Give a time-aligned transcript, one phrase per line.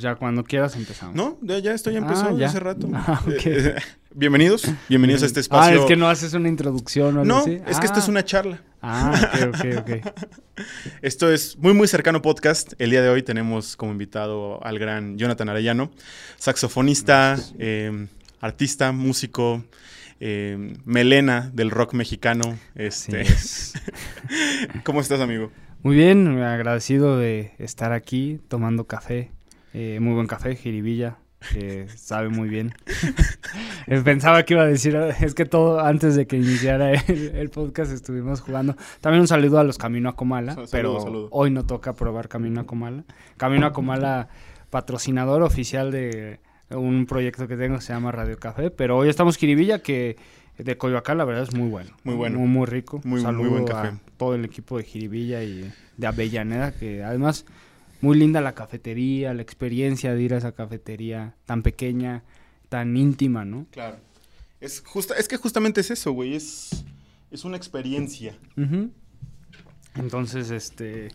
[0.00, 1.14] Pues ya cuando quieras empezamos.
[1.14, 2.46] No, ya, ya esto ya Ah, ya.
[2.46, 2.88] hace rato.
[2.94, 3.32] Ah, ok.
[3.32, 3.74] Eh, eh,
[4.14, 5.80] bienvenidos, bienvenidos a este Ah, espacio.
[5.80, 7.60] es que no haces una introducción o algo No, así.
[7.66, 8.10] es que esto es Ah.
[8.10, 8.62] una charla.
[8.80, 9.12] Ah,
[9.46, 10.14] ok, ok, ok.
[11.02, 12.72] Esto es muy, muy cercano podcast.
[12.78, 15.90] El día de hoy tenemos como invitado al gran Jonathan Arellano,
[16.38, 18.06] saxofonista, eh,
[18.40, 19.62] artista, músico,
[20.18, 22.58] eh, melena del rock mexicano.
[22.74, 23.74] Este, es.
[24.82, 25.52] ¿Cómo estás, amigo?
[25.82, 29.30] Muy bien, agradecido de estar aquí tomando café.
[29.72, 31.18] Eh, muy buen café, jiribilla,
[31.52, 32.72] que sabe muy bien.
[34.04, 37.92] Pensaba que iba a decir, es que todo antes de que iniciara el, el podcast
[37.92, 38.76] estuvimos jugando.
[39.00, 41.28] También un saludo a los Camino a Comala, Saludo, pero saludo.
[41.32, 43.04] hoy no toca probar Camino a Comala.
[43.36, 44.28] Camino a Comala,
[44.70, 49.36] patrocinador oficial de un proyecto que tengo que se llama Radio Café, pero hoy estamos
[49.36, 50.16] jiribilla que
[50.58, 51.90] de Coyoacán la verdad es muy bueno.
[52.04, 52.38] Muy bueno.
[52.38, 52.98] Muy, muy rico.
[53.04, 53.96] Muy- muy Saludo buen a café.
[54.18, 57.46] todo el equipo de Jiribilla y de Avellaneda, que además
[58.00, 62.24] muy linda la cafetería, la experiencia de ir a esa cafetería tan pequeña,
[62.68, 63.66] tan íntima, ¿no?
[63.70, 63.98] Claro.
[64.60, 66.34] Es, justa, es que justamente es eso, güey.
[66.34, 66.84] Es,
[67.30, 68.36] es una experiencia.
[69.94, 71.08] Entonces, este,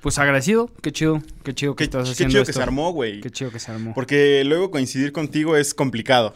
[0.00, 2.92] pues agradecido, qué chido, qué chido que Qué, estás qué haciendo chido que se armó,
[2.92, 3.20] güey.
[3.20, 3.94] Qué chido que se armó.
[3.94, 6.34] Porque luego coincidir contigo es complicado.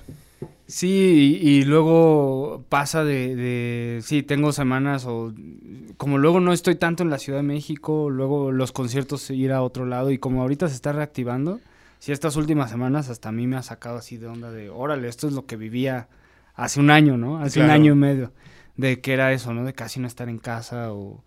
[0.67, 5.33] Sí, y, y luego pasa de, de, sí, tengo semanas o
[5.97, 9.63] como luego no estoy tanto en la Ciudad de México, luego los conciertos ir a
[9.63, 11.61] otro lado y como ahorita se está reactivando,
[11.99, 15.09] sí, estas últimas semanas hasta a mí me ha sacado así de onda de, órale,
[15.09, 16.09] esto es lo que vivía
[16.55, 17.39] hace un año, ¿no?
[17.39, 18.33] Hace un año y medio,
[18.77, 19.65] de que era eso, ¿no?
[19.65, 21.25] De casi no estar en casa o,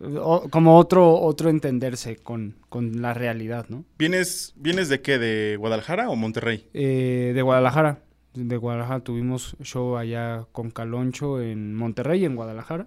[0.00, 3.84] o como otro, otro entenderse con, con la realidad, ¿no?
[3.98, 5.18] ¿Vienes, ¿Vienes de qué?
[5.18, 6.68] ¿De Guadalajara o Monterrey?
[6.74, 8.00] Eh, de Guadalajara.
[8.34, 12.86] De Guadalajara tuvimos show allá con Caloncho en Monterrey en Guadalajara.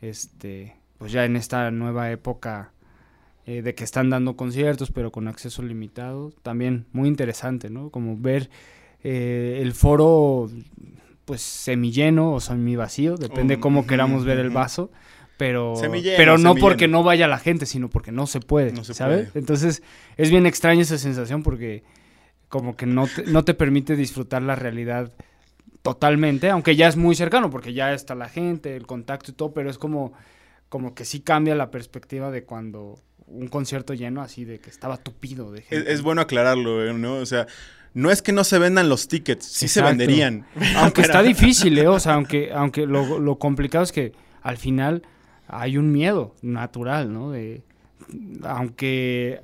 [0.00, 2.72] Este, pues ya en esta nueva época
[3.46, 7.90] eh, de que están dando conciertos, pero con acceso limitado, también muy interesante, ¿no?
[7.90, 8.50] Como ver
[9.02, 10.50] eh, el foro,
[11.24, 14.90] pues semilleno o semivacío, depende Um, cómo queramos ver el vaso.
[15.38, 16.60] Pero, Semilleno, pero no semilleno.
[16.60, 19.30] porque no vaya la gente, sino porque no se puede, No se ¿sabes?
[19.30, 19.40] puede.
[19.40, 19.82] Entonces
[20.16, 21.82] es bien extraña esa sensación porque
[22.52, 25.10] como que no te, no te permite disfrutar la realidad
[25.80, 29.54] totalmente, aunque ya es muy cercano, porque ya está la gente, el contacto y todo,
[29.54, 30.12] pero es como,
[30.68, 34.98] como que sí cambia la perspectiva de cuando un concierto lleno así de que estaba
[34.98, 35.92] tupido de Es, gente.
[35.94, 37.14] es bueno aclararlo, eh, ¿no?
[37.14, 37.46] O sea,
[37.94, 40.44] no es que no se vendan los tickets, sí se venderían.
[40.76, 41.88] Aunque está difícil, ¿eh?
[41.88, 44.12] O sea, aunque, aunque lo, lo complicado es que
[44.42, 45.04] al final
[45.48, 47.30] hay un miedo natural, ¿no?
[47.30, 47.62] De,
[48.42, 49.40] aunque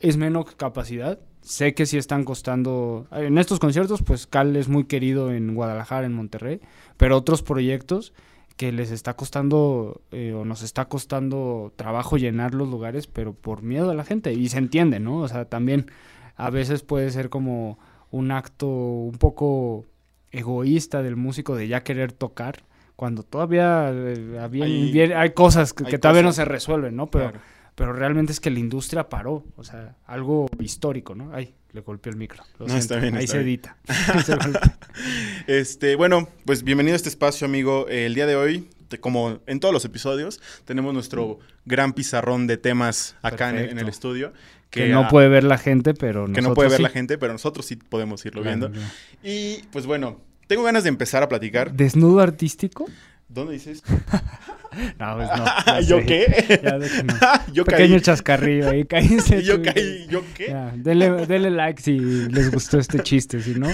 [0.00, 3.06] es menos capacidad, sé que sí están costando...
[3.12, 6.60] En estos conciertos, pues Cal es muy querido en Guadalajara, en Monterrey,
[6.96, 8.12] pero otros proyectos
[8.56, 13.62] que les está costando eh, o nos está costando trabajo llenar los lugares, pero por
[13.62, 14.32] miedo a la gente.
[14.32, 15.18] Y se entiende, ¿no?
[15.18, 15.86] O sea, también
[16.36, 17.78] a veces puede ser como
[18.10, 19.84] un acto un poco
[20.32, 22.64] egoísta del músico de ya querer tocar,
[22.96, 26.96] cuando todavía eh, había- Hay- bien- hay cosas que, hay que todavía no se resuelven,
[26.96, 27.06] ¿no?
[27.10, 27.44] Pero, Claro.
[27.76, 31.32] Pero realmente es que la industria paró, o sea, algo histórico, ¿no?
[31.32, 32.42] Ay, le golpeó el micro.
[32.58, 32.94] lo No, siento.
[32.94, 33.48] está bien, Ahí está se bien.
[33.60, 33.76] edita.
[35.46, 37.86] Este, bueno, pues bienvenido a este espacio, amigo.
[37.88, 42.56] El día de hoy, te- como en todos los episodios, tenemos nuestro gran pizarrón de
[42.56, 43.90] temas acá en, el- en el Perfecto.
[43.90, 44.32] estudio.
[44.70, 46.82] que no ah, puede ver la gente, pero que no puede ver sí.
[46.82, 48.78] la gente, pero nosotros sí podemos irlo Claro, viendo.
[48.78, 48.92] claro.
[49.22, 51.72] Y pues bueno, tengo ganas de empezar a platicar.
[51.72, 52.86] ¿Desnudo artístico?
[53.36, 53.82] ¿Dónde dices?
[54.98, 55.44] No, pues no.
[55.66, 56.04] ya ¿Yo sé.
[56.04, 56.60] qué?
[56.62, 58.00] Ya yo Pequeño caí.
[58.02, 59.42] chascarrillo ahí, cállese.
[59.42, 59.70] Yo tú.
[59.72, 60.06] caí.
[60.10, 60.48] ¿Yo qué?
[60.48, 63.68] Ya, denle, denle like si les gustó este chiste, si no,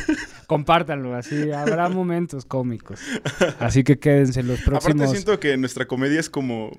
[0.46, 3.00] compártanlo, así habrá momentos cómicos.
[3.58, 5.10] Así que quédense los Aparte próximos.
[5.10, 6.70] siento que nuestra comedia es como...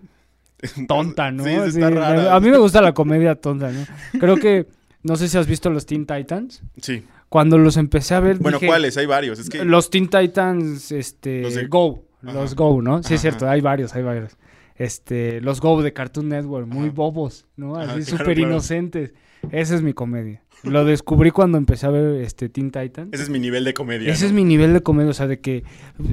[0.87, 1.43] Tonta, ¿no?
[1.43, 2.33] Sí, está Así, rara.
[2.35, 3.85] A mí me gusta la comedia tonta, ¿no?
[4.21, 4.67] Creo que,
[5.01, 6.63] no sé si has visto los Teen Titans.
[6.81, 7.03] Sí.
[7.27, 8.95] Cuando los empecé a ver, Bueno, dije, ¿cuáles?
[8.95, 9.39] Hay varios.
[9.39, 9.65] Es que...
[9.65, 12.33] Los Teen Titans, este, Los de- Go, Ajá.
[12.33, 13.03] los Go, ¿no?
[13.03, 14.37] Sí, es cierto, hay varios, hay varios.
[14.75, 17.75] Este, los Go de Cartoon Network, muy bobos, ¿no?
[17.75, 18.51] Ajá, Así claro, súper claro.
[18.51, 19.13] inocentes.
[19.51, 20.41] Esa es mi comedia.
[20.63, 23.09] Lo descubrí cuando empecé a ver este Teen Titans.
[23.11, 24.11] Ese es mi nivel de comedia.
[24.11, 24.27] Ese ¿no?
[24.27, 25.63] es mi nivel de comedia, o sea, de que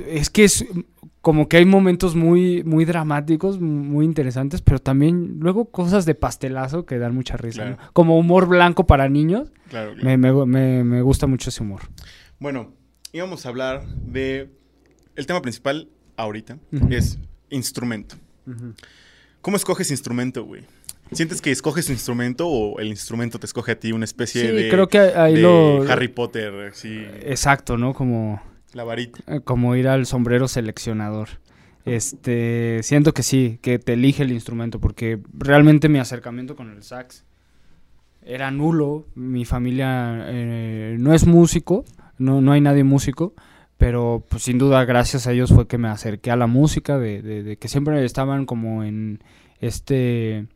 [0.08, 0.66] es que es
[1.20, 6.84] como que hay momentos muy muy dramáticos, muy interesantes, pero también luego cosas de pastelazo
[6.84, 7.76] que dan mucha risa, Claro.
[7.80, 7.92] ¿no?
[7.92, 10.04] Como humor blanco para niños, Claro, claro.
[10.04, 11.82] me, me- me- me gusta mucho ese humor.
[12.40, 12.72] Bueno,
[13.12, 14.50] íbamos a hablar de...
[15.14, 15.88] El tema principal
[16.20, 16.58] ahorita
[16.90, 17.18] es
[17.50, 18.16] instrumento.
[19.40, 20.62] ¿Cómo escoges instrumento, güey?
[21.12, 24.68] ¿Sientes que escoges instrumento o el instrumento te escoge a ti una especie Sí, de,
[24.68, 25.82] creo que ahí de lo...
[25.90, 27.94] Harry Potter, así, Exacto, ¿no?
[27.94, 28.40] Como,
[28.74, 29.18] la varita?
[29.26, 31.28] eh, como ir al sombrero seleccionador.
[31.84, 36.82] Este, siento que sí, que te elige el instrumento, porque realmente mi acercamiento con el
[36.84, 37.24] sax
[38.22, 39.06] era nulo.
[39.16, 41.84] Mi familia eh, no es músico,
[42.18, 43.34] no, no hay nadie músico,
[43.80, 47.22] pero pues sin duda gracias a ellos fue que me acerqué a la música, de,
[47.22, 49.20] de- de que siempre estaban como en
[49.60, 50.46] este...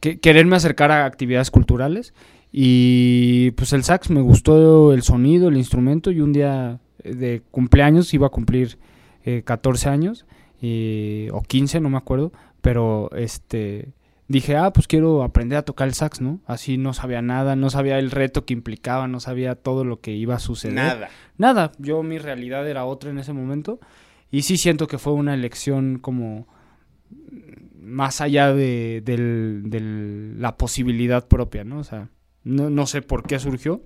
[0.00, 2.12] que- quererme acercar a actividades culturales.
[2.50, 7.42] Y pues el sax me gustó el sonido, el instrumento y un día eh, de
[7.52, 8.76] cumpleaños iba a cumplir
[9.24, 10.26] eh, 14 años
[10.60, 13.92] y- o 15, no me acuerdo, pero este
[14.32, 16.40] dije, ah, pues quiero aprender a tocar el sax, ¿no?
[16.46, 20.12] Así no sabía nada, no sabía el reto que implicaba, no sabía todo lo que
[20.12, 20.74] iba a suceder.
[20.74, 21.08] Nada.
[21.38, 23.78] Nada, yo mi realidad era otra en ese momento
[24.30, 26.48] y sí siento que fue una elección como
[27.80, 31.78] más allá de, del- del- la posibilidad propia, ¿no?
[31.78, 32.08] O sea,
[32.44, 33.82] no, no sé por qué surgió.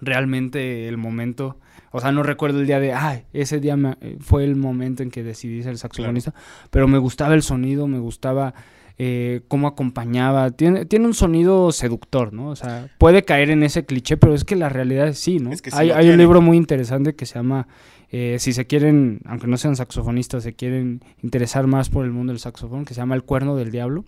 [0.00, 1.58] Realmente el momento,
[1.90, 5.10] o sea, no recuerdo el día de, ah, ese día me- fue el momento en
[5.10, 6.32] que decidí ser saxofonista,
[6.70, 8.54] pero me gustaba el sonido, me gustaba
[9.02, 10.50] eh, cómo acompañaba.
[10.50, 12.50] Tiene, tiene un sonido seductor, ¿no?
[12.50, 15.52] O sea, puede caer en ese cliché, pero es que la realidad es sí, ¿no?
[15.52, 17.66] Es que sí hay un libro muy interesante que se llama,
[18.12, 22.34] eh, si se quieren, aunque no sean saxofonistas, se quieren interesar más por el mundo
[22.34, 24.04] del saxofón, que se llama El Cuerno del Diablo,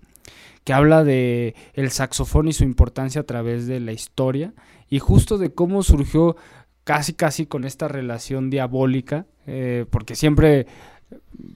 [0.62, 4.52] que habla de el saxofón y su importancia a través de la historia
[4.90, 6.36] y justo de cómo surgió
[6.84, 10.66] casi casi con esta relación diabólica, eh, porque siempre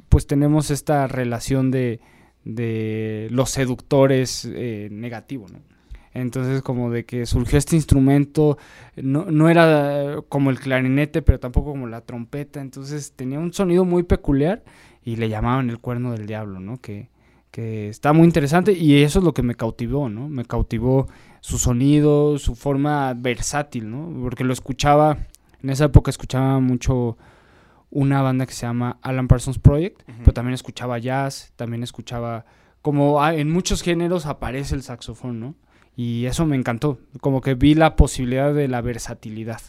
[0.08, 2.00] pues tenemos esta relación de,
[2.46, 5.58] de los seductores eh, negativo, ¿no?
[6.14, 8.56] Entonces como de que surgió este instrumento,
[8.94, 13.84] no, no era como el clarinete, pero tampoco como la trompeta, entonces tenía un sonido
[13.84, 14.64] muy peculiar
[15.04, 16.80] y le llamaban el cuerno del diablo, ¿no?
[16.80, 17.10] Que,
[17.50, 20.28] que está muy interesante y eso es lo que me cautivó, ¿no?
[20.28, 21.08] Me cautivó
[21.40, 24.22] su sonido, su forma versátil, ¿no?
[24.22, 25.18] Porque lo escuchaba,
[25.62, 27.18] en esa época escuchaba mucho
[27.90, 32.44] una banda que se llama Alan Parsons Project, pero también escuchaba jazz, también escuchaba,
[32.82, 35.54] como ah, en muchos géneros aparece el saxofón, ¿no?
[35.96, 39.60] Y eso me encantó, como que vi la posibilidad de la versatilidad.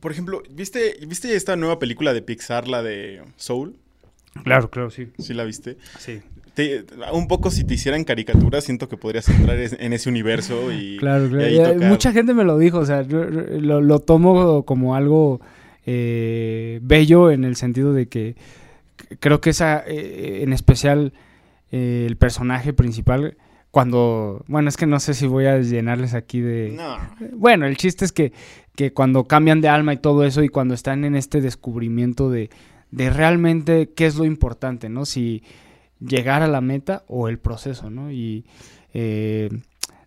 [0.00, 3.76] Por ejemplo, ¿viste, ¿viste esta nueva película de Pixar, la de Soul?
[4.42, 5.08] Claro, claro, sí.
[5.18, 5.76] ¿Sí la viste?
[5.98, 6.20] Sí.
[6.54, 10.72] Te- un poco si te hicieran caricaturas, siento que podrías entrar es- en ese universo
[10.72, 10.96] y...
[10.98, 11.44] Claro, claro.
[11.44, 11.88] ahí Eh, tocar.
[11.90, 15.40] Mucha gente me lo dijo, o sea, lo, lo tomo como algo
[15.86, 18.36] eh, bello en el sentido de que
[19.20, 21.12] creo que esa, eh, en especial
[21.70, 23.36] eh, el personaje principal,
[23.70, 26.72] cuando, bueno, es que no sé si voy a llenarles aquí de...
[26.76, 26.96] No.
[27.32, 28.32] Bueno, el chiste es que,
[28.76, 32.50] que cuando cambian de alma y todo eso y cuando están en este descubrimiento de,
[32.92, 35.04] de realmente qué es lo importante, ¿no?
[35.04, 35.42] Si
[35.98, 38.12] llegar a la meta o el proceso, ¿no?
[38.12, 38.44] Y
[38.92, 39.48] eh,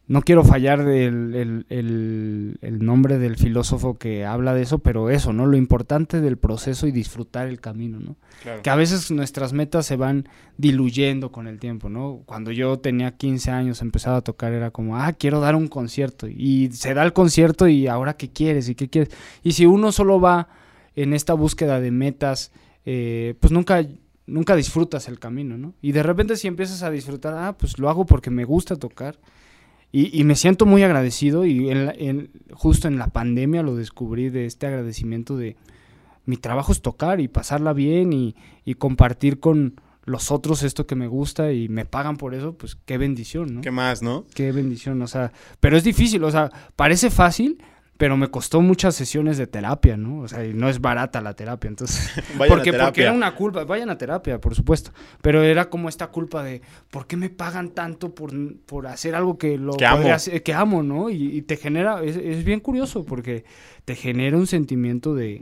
[0.09, 5.09] no quiero fallar del el, el- el nombre del filósofo que habla de eso, pero
[5.09, 5.45] eso, ¿no?
[5.45, 8.15] Lo importante del proceso y disfrutar el camino, ¿no?
[8.41, 8.61] Claro.
[8.61, 12.21] Que a veces nuestras metas se van diluyendo con el tiempo, ¿no?
[12.25, 16.27] Cuando yo tenía 15 años, empezaba a tocar, era como, ah, quiero dar un concierto.
[16.27, 19.13] Y se da el concierto y ahora qué quieres y qué quieres.
[19.43, 20.47] Y si uno solo va
[20.95, 22.51] en esta búsqueda de metas,
[22.85, 23.85] eh, pues nunca,
[24.25, 25.73] nunca disfrutas el camino, ¿no?
[25.81, 29.19] Y de repente si empiezas a disfrutar, ah, pues lo hago porque me gusta tocar.
[29.91, 33.75] Y, y me siento muy agradecido y en la- en- justo en la pandemia lo
[33.75, 35.55] descubrí de este agradecimiento de
[36.25, 40.95] mi trabajo es tocar y pasarla bien y, y compartir con los otros esto que
[40.95, 43.61] me gusta y me pagan por eso, pues qué bendición, ¿no?
[43.61, 44.25] ¿Qué más, no?
[44.33, 47.57] Qué bendición, o sea, pero es difícil, o sea, parece fácil,
[47.97, 50.19] pero me costó muchas sesiones de terapia, ¿no?
[50.21, 52.09] O sea, y no es barata la terapia, entonces...
[52.37, 52.85] Vayan porque, a terapia.
[52.87, 56.61] porque era una culpa, vayan a terapia, por supuesto, pero era como esta culpa de,
[56.91, 58.31] ¿por qué me pagan tanto por,
[58.65, 59.97] por hacer algo que lo Que amo.
[59.97, 61.09] podría hacer- que amo, ¿no?
[61.09, 63.45] Y, y te genera, es, es bien curioso, porque
[63.85, 65.41] te genera un sentimiento de,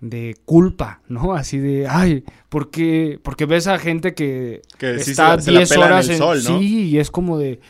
[0.00, 1.34] de culpa, ¿no?
[1.34, 5.50] Así de, ay, porque, porque ves a gente que Que sí se está la- se
[5.52, 6.58] la 10 pela en horas el en sol, ¿no?
[6.60, 7.60] Sí, y es como de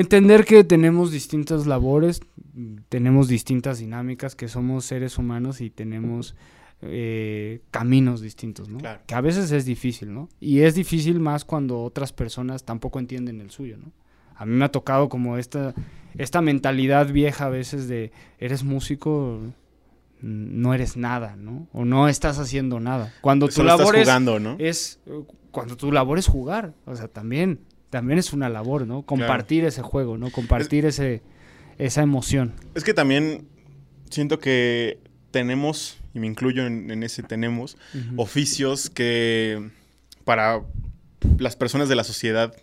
[0.00, 2.20] entender que tenemos distintas labores,
[2.88, 6.36] tenemos distintas dinámicas, que somos seres humanos y tenemos
[6.82, 8.78] eh, caminos distintos, ¿no?
[8.78, 9.00] Claro.
[9.06, 10.28] Que a veces es difícil, ¿no?
[10.40, 13.90] Y es difícil más cuando otras personas tampoco entienden el suyo, ¿no?
[14.36, 15.74] A mí me ha tocado como esta,
[16.16, 19.40] esta mentalidad vieja a veces de, eres músico,
[20.20, 21.66] no eres nada, ¿no?
[21.72, 23.12] O no estás haciendo nada.
[23.20, 24.56] Cuando tu Solo estás labor es, jugando, ¿no?
[24.60, 25.00] es
[25.50, 27.58] cuando tu labor es jugar, o sea, también
[27.90, 29.02] también es una labor, ¿no?
[29.02, 30.30] Compartir ese juego, ¿no?
[30.30, 31.22] Compartir ese
[31.78, 32.54] esa emoción.
[32.74, 33.46] Es que también
[34.10, 34.98] siento que
[35.30, 37.76] tenemos, y me incluyo en, en ese tenemos,
[38.16, 39.70] oficios que
[40.24, 40.62] para
[41.38, 42.54] las personas de la sociedad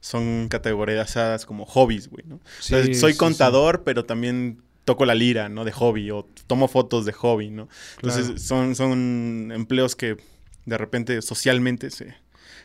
[0.00, 2.36] son categorizadas como hobbies, güey, ¿no?
[2.36, 5.64] O sea, Sí, soy sí, contador, pero también toco la lira, ¿no?
[5.64, 7.68] De hobby, o tomo fotos de hobby, ¿no?
[7.96, 8.38] Entonces Claro.
[8.38, 10.16] son, son empleos que
[10.64, 12.14] de repente socialmente se,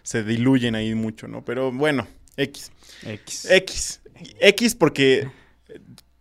[0.06, 1.44] se diluyen ahí mucho, ¿no?
[1.44, 2.08] Pero bueno,
[2.38, 2.72] X.
[3.04, 3.48] X.
[3.50, 4.02] X.
[4.40, 5.28] X porque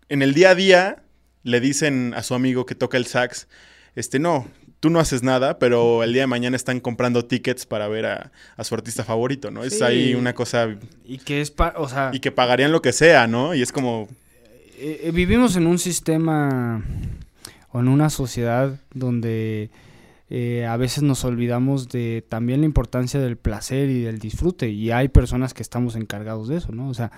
[0.09, 1.03] en el día a día
[1.43, 3.47] le dicen a su amigo que toca el sax,
[3.95, 4.49] este, no,
[4.81, 8.33] tú no haces nada, pero el día de mañana están comprando tickets para ver a,
[8.65, 9.65] su artista favorito, ¿no?
[9.65, 10.77] Es ahí una cosa...
[11.05, 12.11] Y que es, o sea...
[12.15, 13.55] Y que pagarían lo que sea, ¿no?
[13.55, 14.09] Y es como...
[14.79, 16.83] Eh, eh, vivimos en un sistema
[17.71, 19.69] o en una sociedad donde
[20.37, 24.91] eh, a veces nos olvidamos de también la importancia del placer y del disfrute y
[24.91, 26.89] hay personas que estamos encargados de eso, ¿no?
[26.89, 27.13] O sea,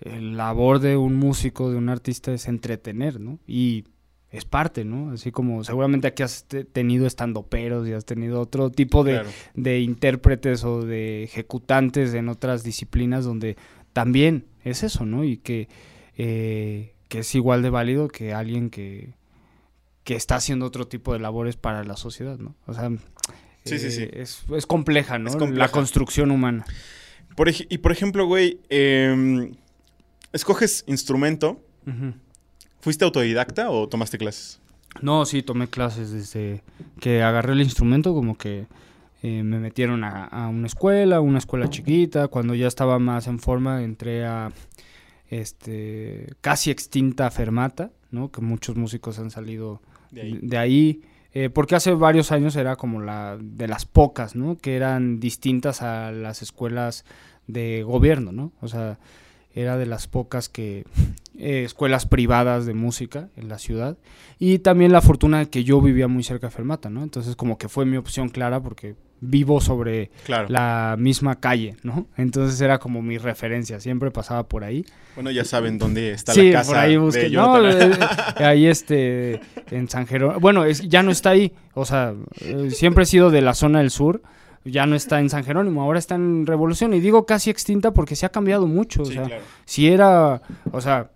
[0.00, 3.38] el labor de un músico, de un artista es entretener, ¿no?
[3.46, 3.84] Y
[4.30, 5.10] es parte, ¿no?
[5.10, 9.20] Así como seguramente aquí has tenido estandoperos y has tenido otro tipo de,
[9.52, 13.58] de, intérpretes o de ejecutantes en otras disciplinas donde
[13.92, 15.22] también es eso, ¿no?
[15.22, 15.68] Y que,
[16.16, 19.12] eh, que es igual de válido que alguien que,
[20.04, 22.54] que está haciendo otro tipo de labores para la sociedad, ¿no?
[22.66, 22.90] O sea,
[23.64, 24.02] sí, sí, sí.
[24.02, 25.30] Eh, es, es, compleja, ¿no?
[25.48, 26.64] La construcción humana.
[27.34, 29.50] Por, y por ejemplo, güey, eh,
[30.32, 31.60] escoges instrumento.
[32.80, 34.60] ¿Fuiste autodidacta o tomaste clases?
[35.00, 36.62] No, sí, tomé clases desde
[37.00, 38.66] que agarré el instrumento, como que
[39.22, 42.28] eh, me metieron a, una escuela, una escuela chiquita.
[42.28, 44.52] Cuando ya estaba más en forma, entré a
[45.28, 48.30] este casi extinta Fermata, ¿no?
[48.30, 49.80] Que muchos músicos han salido
[50.14, 51.02] de ahí.
[51.36, 54.56] Eh, porque hace varios años era como la de las pocas, ¿no?
[54.56, 57.04] Que eran distintas a las escuelas
[57.48, 58.52] de gobierno, ¿no?
[58.60, 58.98] O sea,
[59.52, 60.84] era de las pocas que
[61.38, 63.96] eh, escuelas privadas de música en la ciudad
[64.38, 67.02] y también la fortuna de que yo vivía muy cerca de Fermata, ¿no?
[67.02, 70.10] Entonces como que fue mi opción clara porque vivo sobre
[70.48, 72.06] la misma calle, ¿no?
[72.16, 74.84] Entonces era como mi referencia, siempre pasaba por ahí.
[75.14, 77.30] Bueno, ya saben dónde está la casa por ahí busqué.
[77.30, 77.90] no, eh,
[78.38, 80.40] ahí este en San Jerónimo.
[80.40, 83.90] Bueno, ya no está ahí, o sea, eh, siempre he sido de la zona del
[83.90, 84.22] sur
[84.64, 86.94] ya no está en San Jerónimo, ahora está en Revolución.
[86.94, 89.02] Y digo casi extinta porque se ha cambiado mucho.
[89.02, 89.28] o sea,
[89.64, 90.40] si era,
[90.72, 91.10] o sea,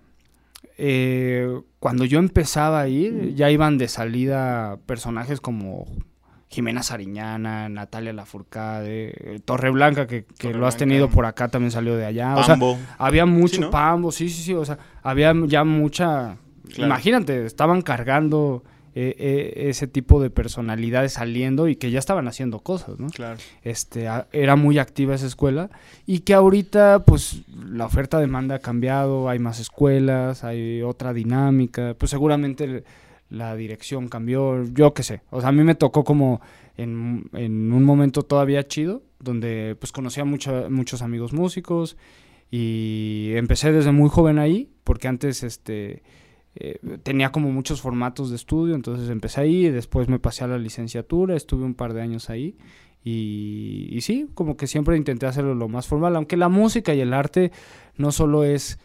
[0.79, 5.87] eh, cuando yo empezaba a ir, ya iban de salida personajes como
[6.49, 12.07] Jimena Sariñana, Natalia Lafourcade, Torre Blanca, que, lo has tenido por acá, también salió de
[12.07, 12.35] allá.
[12.47, 12.73] Pambo.
[12.73, 14.55] O sea, había mucho Pambo, sí, sí, sí.
[14.55, 16.37] O sea, había ya mucha.
[16.77, 18.63] Imagínate, estaban cargando
[19.01, 23.11] e, e, ese tipo de personalidades saliendo y que ya estaban haciendo cosas, ¿no?
[23.11, 23.39] Claro.
[23.63, 25.71] Este, era muy activa esa escuela
[26.05, 31.95] y que ahorita, pues, la oferta demanda ha cambiado, hay más escuelas, hay otra dinámica,
[31.97, 32.83] pues seguramente
[33.31, 35.21] la dirección cambió, yo qué sé.
[35.31, 36.41] O sea, a mí me tocó como
[36.77, 41.97] en, en un momento todavía chido, donde pues conocía mucho, muchos amigos músicos
[42.51, 46.03] y empecé desde muy joven ahí, porque antes, este
[46.55, 50.49] eh, tenía como muchos formatos de estudio, entonces empecé ahí, y después me pasé a
[50.49, 52.57] la licenciatura, estuve un par de años ahí
[53.05, 57.15] y, sí, como que siempre intenté hacerlo lo más formal, aunque la música y el
[57.15, 57.53] arte
[57.97, 58.79] no solo es,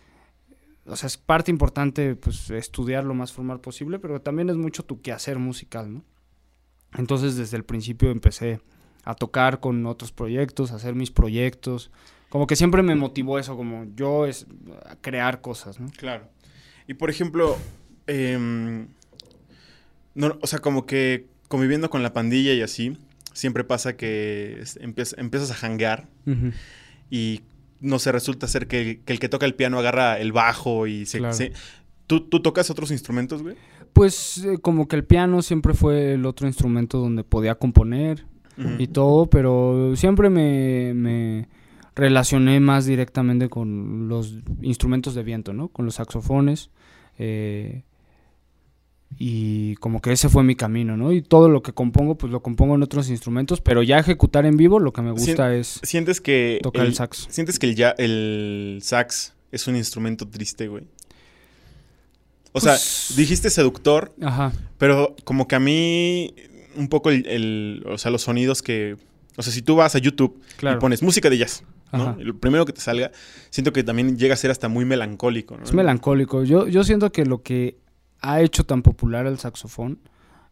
[0.85, 4.83] o sea, es parte importante pues estudiar lo más formal posible, pero también es mucho
[4.83, 6.03] tu quehacer musical, ¿no?
[6.95, 8.61] Entonces desde el principio empecé
[9.03, 11.91] a tocar con otros proyectos, a hacer mis proyectos,
[12.29, 14.47] como que siempre me motivó eso, como yo es
[15.01, 15.89] crear cosas, ¿no?
[15.97, 16.29] Claro.
[16.87, 17.57] Y por ejemplo,
[18.07, 18.87] em,
[20.15, 22.97] no, o sea, como que conviviendo con la pandilla y así,
[23.33, 24.63] siempre pasa que
[25.17, 26.07] empiezas a janguear
[27.09, 27.41] y
[27.79, 31.21] no se resulta ser que, el que toca el piano agarra el bajo y se...
[32.07, 33.55] ¿tú, tocas otros instrumentos, güey?
[33.93, 38.25] Pues eh, como que el piano siempre fue el otro instrumento donde podía componer
[38.77, 41.47] y todo, pero siempre me
[41.95, 45.67] relacioné más directamente con los instrumentos de viento, ¿no?
[45.67, 46.69] Con los saxofones.
[47.17, 47.83] Eh,
[49.17, 51.11] y como que ese fue mi camino, ¿no?
[51.11, 54.57] Y todo lo que compongo, pues lo compongo en otros instrumentos, pero ya ejecutar en
[54.57, 57.27] vivo lo que me gusta es sientes que tocar el, sax.
[57.29, 60.85] ¿Sientes que el, ya, el sax es un instrumento triste, güey?
[62.53, 64.53] O sea, pues dijiste seductor, Ajá.
[64.77, 66.33] pero como que a mí
[66.75, 68.97] un poco el, o sea, los sonidos que...
[69.35, 72.17] O sea, si tú vas a YouTube y pones música de jazz, ¿no?
[72.19, 73.11] Lo primero que te salga,
[73.49, 76.43] siento que también llega a ser hasta muy melancólico, Es melancólico.
[76.43, 77.77] Yo, yo siento que lo que
[78.21, 79.99] ha hecho tan popular el saxofón,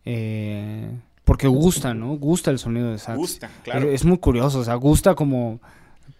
[0.05, 0.91] eh,
[1.23, 2.17] porque gusta, ¿no?
[2.17, 3.17] Gusta el sonido de sax.
[3.17, 3.89] Gusta, claro.
[3.89, 5.61] Es, muy curioso, o sea, gusta como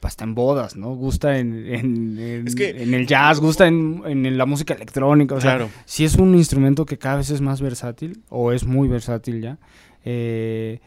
[0.02, 0.96] hasta en bodas, ¿no?
[0.96, 5.36] Gusta en, en, el jazz, gusta en, la música electrónica.
[5.36, 8.88] O sea, si es un instrumento que cada vez es más versátil, o es muy
[8.88, 9.58] versátil ya.
[10.04, 10.80] Eh,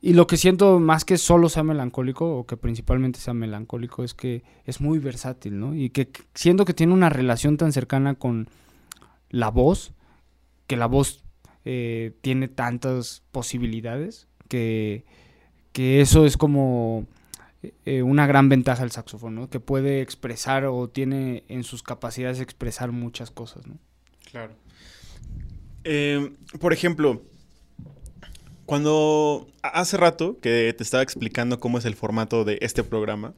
[0.00, 4.14] y lo que siento más que solo sea melancólico, o que principalmente sea melancólico, es
[4.14, 5.74] que es muy versátil, ¿no?
[5.74, 8.48] Y que siento que tiene una relación tan cercana con
[9.30, 9.92] la voz,
[10.68, 11.24] que la voz
[11.64, 15.04] eh, tiene tantas posibilidades, que,
[15.72, 17.06] que eso es como
[17.84, 19.50] eh, una gran ventaja el saxofón, ¿no?
[19.50, 23.78] Que puede expresar o tiene en sus capacidades expresar muchas cosas, ¿no?
[24.30, 24.54] Claro.
[25.82, 27.22] Eh, por ejemplo,
[28.68, 33.32] cuando hace rato que te estaba explicando cómo es el formato de este programa,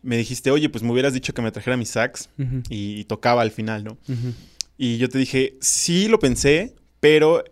[0.00, 2.28] me dijiste, oye, pues me hubieras dicho que me trajera mi sax
[2.68, 3.98] y, tocaba al final, ¿no?
[4.78, 7.42] Y yo te dije, sí lo pensé, pero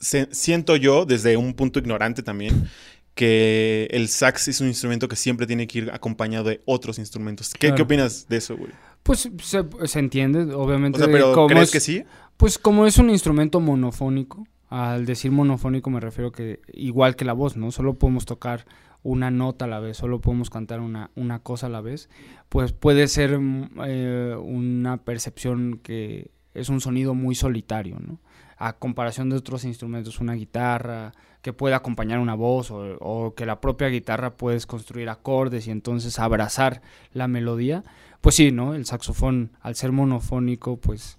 [0.00, 2.68] siento yo, desde un punto ignorante también,
[3.14, 7.54] que el sax es un instrumento que siempre tiene que ir acompañado de otros instrumentos.
[7.56, 8.72] ¿Qué, opinas de eso, güey?
[9.04, 10.98] Pues se, entiende, obviamente.
[11.00, 12.02] O sea, pero ¿crees que sí?
[12.36, 17.32] Pues como es un instrumento monofónico, al decir monofónico me refiero que igual que la
[17.32, 17.70] voz, ¿no?
[17.70, 18.66] Solo podemos tocar
[19.04, 22.10] una nota a la vez, solo podemos cantar una, una cosa a la vez,
[22.48, 28.18] pues puede ser mm, eh, una percepción que es un sonido muy solitario, ¿no?
[28.56, 33.46] A comparación de otros instrumentos, una guitarra que puede acompañar una voz o, o que
[33.46, 37.84] la propia guitarra puedes construir acordes y entonces abrazar la melodía,
[38.20, 38.74] pues sí, ¿no?
[38.74, 41.16] El saxofón, al ser monofónico, pues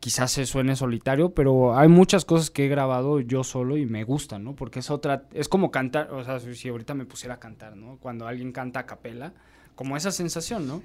[0.00, 4.04] quizás se suene solitario, pero hay muchas cosas que he grabado yo solo y me
[4.04, 4.54] gustan, ¿no?
[4.54, 7.98] Porque es otra, es como cantar, o sea, si ahorita me pusiera a cantar, ¿no?
[7.98, 9.34] Cuando alguien canta a capela,
[9.74, 10.82] como esa sensación, ¿no?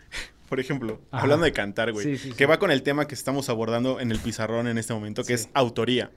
[0.48, 4.10] Por ejemplo, hablando de cantar, güey, que va con el tema que estamos abordando en
[4.10, 6.10] el pizarrón en este momento, que es autoría.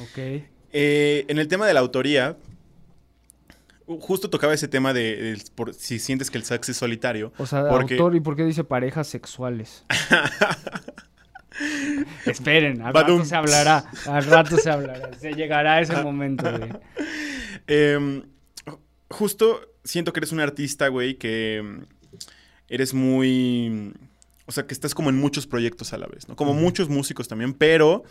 [0.00, 0.18] Ok.
[0.72, 2.36] Eh, en el tema de la autoría,
[3.86, 5.40] justo tocaba ese tema de,
[5.78, 7.32] si sientes que el sax es solitario.
[7.38, 9.84] O sea, autor, ¿y por qué dice parejas sexuales?
[12.26, 13.90] Esperen, al rato se hablará.
[14.06, 15.12] Al rato se hablará.
[15.18, 16.70] Se llegará ese momento, güey.
[17.68, 18.22] Em,
[19.08, 21.80] justo siento que eres un artista, güey, que
[22.68, 23.92] eres muy.
[24.46, 26.36] O sea, que estás como en muchos proyectos a la vez, ¿no?
[26.36, 28.04] Como muchos músicos también, pero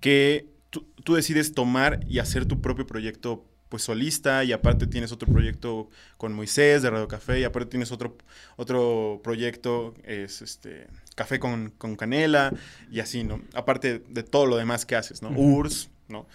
[0.00, 5.10] que tú, tú decides tomar y hacer tu propio proyecto pues solista y aparte tienes
[5.10, 8.16] otro proyecto con Moisés de Radio Café y aparte tienes otro,
[8.56, 12.52] otro proyecto, es este, Café con, Canela
[12.90, 13.40] y así, ¿no?
[13.54, 15.30] Aparte de todo lo demás que haces, ¿no?
[15.30, 16.26] URS, ¿no?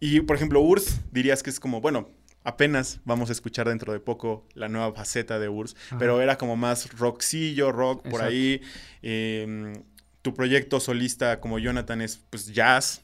[0.00, 2.08] Y por ejemplo, URS dirías que es como, bueno,
[2.44, 6.56] apenas vamos a escuchar dentro de poco la nueva faceta de URS, pero era como
[6.56, 8.62] más rockcillo, rock por ahí.
[9.02, 9.74] Em,
[10.22, 13.02] tu proyecto solista como Jonathan es pues jazz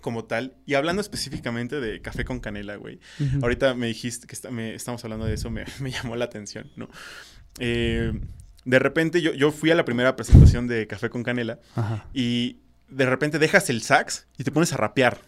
[0.00, 0.54] como tal.
[0.64, 3.00] Y hablando específicamente de Café con Canela, güey.
[3.42, 6.88] Ahorita me dijiste que me, estamos hablando de eso, me, llamó la atención, ¿no?
[7.58, 8.12] Eh,
[8.64, 11.58] de repente yo, yo, fui a la primera presentación de Café con Canela
[12.14, 15.18] y de repente dejas el sax y te pones a rapear.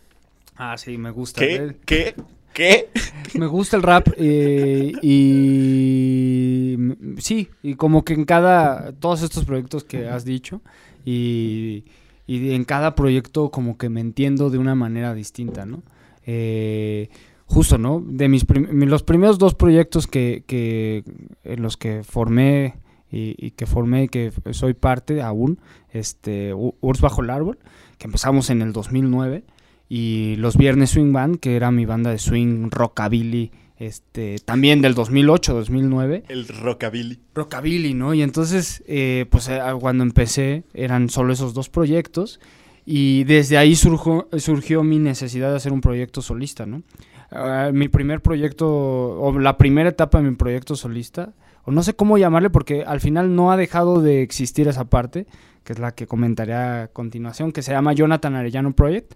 [0.57, 1.41] Ah, sí, me gusta.
[1.41, 1.77] ¿Qué?
[1.85, 2.15] ¿Qué?
[2.55, 2.89] ¿Qué?
[3.35, 6.77] Me gusta el rap eh, y
[7.19, 10.63] sí, y como que en cada, todos estos proyectos que has dicho,
[11.05, 11.85] y,
[12.29, 15.83] en cada proyecto como que me entiendo de una manera distinta, ¿no?
[16.25, 17.09] Eh,
[17.47, 18.03] justo, ¿no?
[18.07, 21.05] De mis los primeros dos proyectos que,
[21.43, 22.77] en los que formé
[23.15, 27.59] y, que formé que soy parte aún, este, Urs Bajo el Árbol,
[27.99, 29.45] que empezamos en el 2009,
[29.89, 34.95] y Los Viernes Swing Band, que era mi banda de swing, rockabilly, este, también del
[34.95, 36.25] 2008, 2009.
[36.29, 37.21] El rockabilly.
[37.35, 38.15] Rockabilly, ¿no?
[38.15, 42.41] Y entonces, eh, pues eh, cuando empecé eran solo esos dos proyectos
[42.87, 46.83] y desde ahí surgió, surgió mi necesidad de hacer un proyecto solista, ¿no?
[47.31, 51.33] Ah, mi primer proyecto, o la primera etapa de mi proyecto solista,
[51.65, 55.27] o no sé cómo llamarle porque al final no ha dejado de existir esa parte,
[55.65, 59.15] que es la que comentaré a continuación, que se llama Jonathan Arellano Project.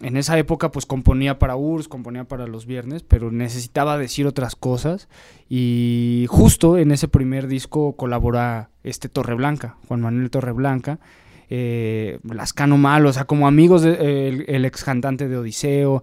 [0.00, 4.56] En esa época pues componía para URSS, componía para los viernes, pero necesitaba decir otras
[4.56, 5.08] cosas.
[5.48, 10.98] Y justo en ese primer disco colabora este Torreblanca, Juan Manuel Torreblanca,
[11.54, 16.02] eh, Lascano Malo, o sea, como amigos del el ex cantante de Odiseo,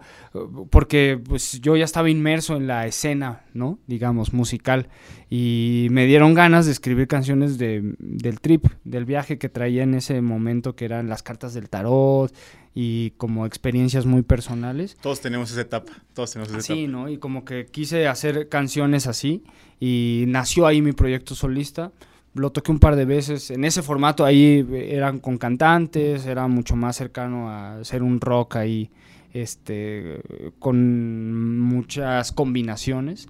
[0.70, 3.80] porque pues yo ya estaba inmerso en la escena, ¿no?
[3.88, 4.90] Digamos, musical,
[5.28, 9.96] y me dieron ganas de escribir canciones de, del trip, del viaje que traía en
[9.96, 12.32] ese momento, que eran las cartas del tarot,
[12.76, 14.98] y como experiencias muy personales.
[15.02, 17.10] Todos tenemos esa etapa, todos tenemos esa sí, ¿no?
[17.10, 19.44] Y como que quise hacer canciones así
[19.80, 21.92] y nació ahí mi proyecto solista.
[22.34, 23.52] Lo toqué un par de veces.
[23.52, 28.58] En ese formato ahí eran con cantantes, era mucho más cercano a hacer un rock
[28.58, 28.92] ahí,
[29.34, 30.22] este,
[30.60, 33.28] con muchas combinaciones.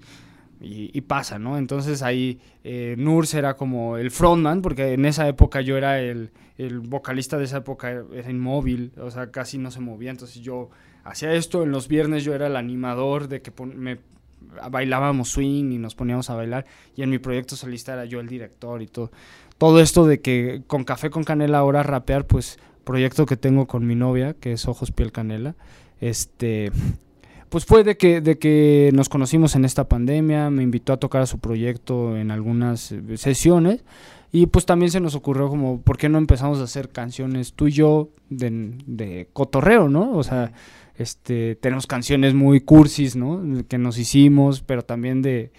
[0.62, 1.56] Y, pasa, ¿no?
[1.56, 2.94] Entonces ahí eh,
[3.32, 7.58] era como el frontman, porque en esa época yo era el, el, vocalista de esa
[7.58, 10.68] época, era inmóvil, o sea, casi no se movía, entonces yo
[11.02, 14.00] hacía esto, en los viernes yo era el animador de que me
[14.70, 18.28] bailábamos swing y nos poníamos a bailar, y en mi proyecto solista era yo el
[18.28, 19.10] director y todo.
[19.58, 23.86] Todo esto de que con Café con Canela ahora rapear, pues proyecto que tengo con
[23.86, 25.54] mi novia, que es Ojos Piel Canela,
[26.00, 26.72] este
[27.50, 31.22] pues fue de que, de que nos conocimos en esta pandemia, me invitó a tocar
[31.22, 33.84] a su proyecto en algunas sesiones
[34.30, 37.66] y pues también se nos ocurrió como, ¿por qué no empezamos a hacer canciones tú
[37.66, 40.12] y yo de cotorreo, ¿no?
[40.12, 40.52] O sea,
[41.00, 43.42] este, tenemos canciones muy cursis, ¿no?
[43.66, 45.50] Que nos hicimos, pero también de,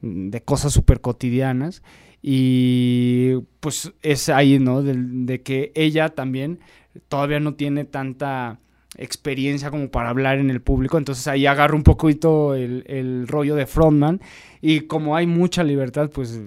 [0.00, 1.82] de cosas súper cotidianas.
[2.22, 4.82] Y pues es ahí, ¿no?
[4.82, 6.60] De, de, que ella también
[7.08, 8.58] todavía no tiene tanta
[8.98, 13.54] experiencia como para hablar en el público, entonces ahí agarro un poquito el, el rollo
[13.54, 14.20] de frontman
[14.60, 16.40] y como hay mucha libertad, pues...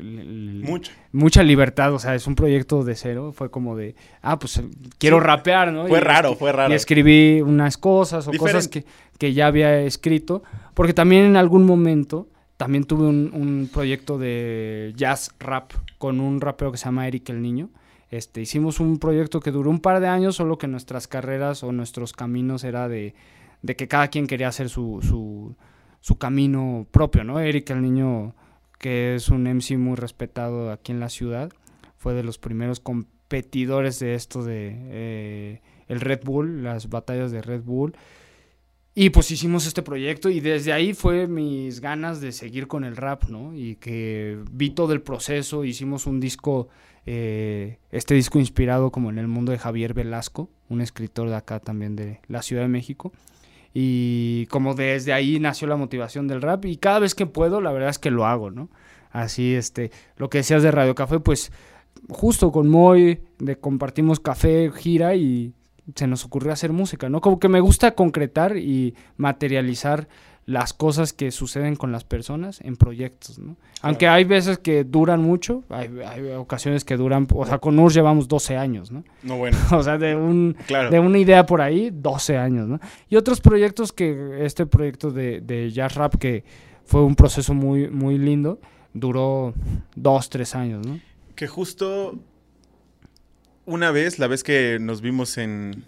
[0.00, 0.92] Mucha.
[1.12, 4.62] Mucha libertad, o sea, es un proyecto de cero, fue como de, ah, pues
[4.98, 5.86] quiero sí, rapear, ¿no?
[5.86, 6.72] Fue y raro, fue raro.
[6.72, 8.56] Y escribí unas cosas o Diferente.
[8.56, 8.84] cosas que,
[9.18, 10.42] que, ya había escrito,
[10.74, 16.40] porque también en algún momento, también tuve un, un proyecto de jazz rap con un
[16.40, 17.70] rapero que se llama Eric el Niño,
[18.10, 21.72] este, hicimos un proyecto que duró un par de años, solo que nuestras carreras o
[21.72, 23.14] nuestros caminos era de,
[23.62, 25.56] de que cada quien quería hacer su, su,
[26.00, 27.40] su, camino propio, ¿no?
[27.40, 28.34] Eric, el niño
[28.78, 31.52] que es un MC muy respetado aquí en la ciudad,
[31.96, 37.42] fue de los primeros competidores de esto de eh, el Red Bull, las batallas de
[37.42, 37.96] Red Bull.
[38.98, 42.96] Y pues hicimos este proyecto y desde ahí fue mis ganas de seguir con el
[42.96, 43.54] rap, ¿no?
[43.54, 46.68] Y que vi todo el proceso, hicimos un disco
[47.04, 51.60] eh, este disco inspirado como en el mundo de Javier Velasco, un escritor de acá
[51.60, 53.12] también de la Ciudad de México.
[53.74, 57.72] Y como desde ahí nació la motivación del rap y cada vez que puedo, la
[57.72, 58.70] verdad es que lo hago, ¿no?
[59.10, 61.52] Así, este, lo que decías de Radio Café, pues
[62.08, 65.52] justo con Moy, de compartimos café, gira y
[65.94, 67.20] se nos ocurrió hacer música, ¿no?
[67.20, 70.08] Como que me gusta concretar y materializar
[70.46, 73.56] las cosas que suceden con las personas en proyectos, ¿no?
[73.82, 77.94] Aunque hay veces que duran mucho, hay, hay, ocasiones que duran, o sea, con URS
[77.94, 79.04] llevamos 12 años, ¿no?
[79.24, 79.58] No, bueno.
[79.72, 80.90] o sea, de, un, claro.
[80.90, 82.78] de una idea por ahí, 12 años, ¿no?
[83.08, 86.44] Y otros proyectos que, este proyecto de, de Jazz Rap, que
[86.84, 88.60] fue un proceso muy, muy lindo,
[88.94, 89.52] duró
[89.96, 91.00] 2, 3 años, ¿no?
[91.34, 92.14] Que justo
[93.66, 95.84] una vez, la vez que nos vimos en,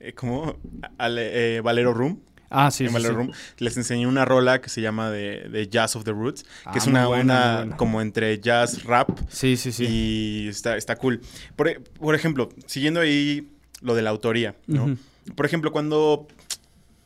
[0.00, 0.56] eh, ¿cómo?
[0.98, 2.20] Al, eh, Valero Room,
[2.54, 3.06] Ah, sí, en sí, sí.
[3.08, 6.48] Room, les enseñé una rola que se llama de, de Jazz of the Roots, que
[6.66, 7.76] Ah, es una, buena, una buena.
[7.78, 9.86] como entre jazz, rap, Sí, sí, sí.
[9.88, 11.22] y está, está cool.
[11.56, 13.48] Por, por ejemplo, siguiendo ahí
[13.80, 14.98] lo de la autoría, ¿no?
[15.34, 16.26] Por ejemplo, cuando,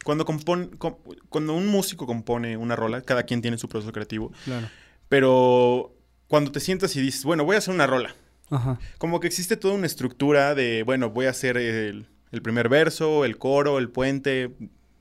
[0.03, 0.97] cuando, compone, com-
[1.29, 4.67] cuando un músico compone una rola, cada quien tiene su proceso creativo, Claro.
[5.09, 5.95] pero
[6.27, 8.17] cuando te sientas y dices, bueno, voy a hacer una rola,
[8.51, 8.79] Ajá.
[8.99, 13.25] como que existe toda una estructura de, bueno, voy a hacer el, el primer verso,
[13.25, 14.51] el coro, el puente,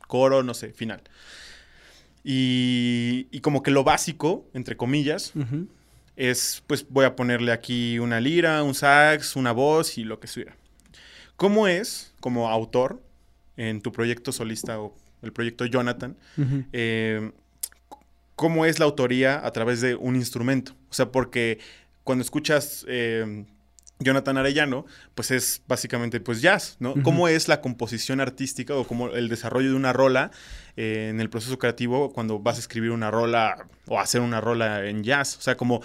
[0.07, 1.01] coro, no sé, final.
[2.23, 5.67] Y, y como que lo básico, entre comillas, Ujú.
[6.15, 10.27] es, pues voy a ponerle aquí una lira, un sax, una voz y lo que
[10.27, 10.55] sea.
[11.35, 13.01] ¿Cómo es, como autor,
[13.57, 16.63] en tu proyecto solista o el proyecto Jonathan, Ujú.
[16.73, 17.31] eh,
[18.35, 20.73] cómo es la autoría a través de un instrumento.
[20.89, 21.59] O sea, porque
[22.05, 23.43] cuando escuchas eh,
[23.99, 26.93] Jonathan Arellano, pues es básicamente pues jazz, ¿no?
[27.03, 30.31] ¿Cómo es la composición artística o cómo el desarrollo de una rola
[30.77, 34.85] eh, en el proceso creativo cuando vas a escribir una rola o hacer una rola
[34.87, 35.37] en jazz?
[35.37, 35.81] O sea, como,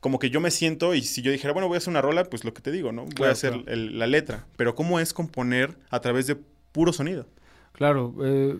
[0.00, 2.24] como que yo me siento y si yo dijera, bueno, voy a hacer una rola,
[2.24, 3.02] pues lo que te digo, ¿no?
[3.02, 3.64] Voy Claro, a hacer claro.
[3.68, 4.46] el- la letra.
[4.56, 6.36] Pero ¿cómo es componer a través de
[6.72, 7.26] puro sonido?
[7.72, 8.56] Claro, eh,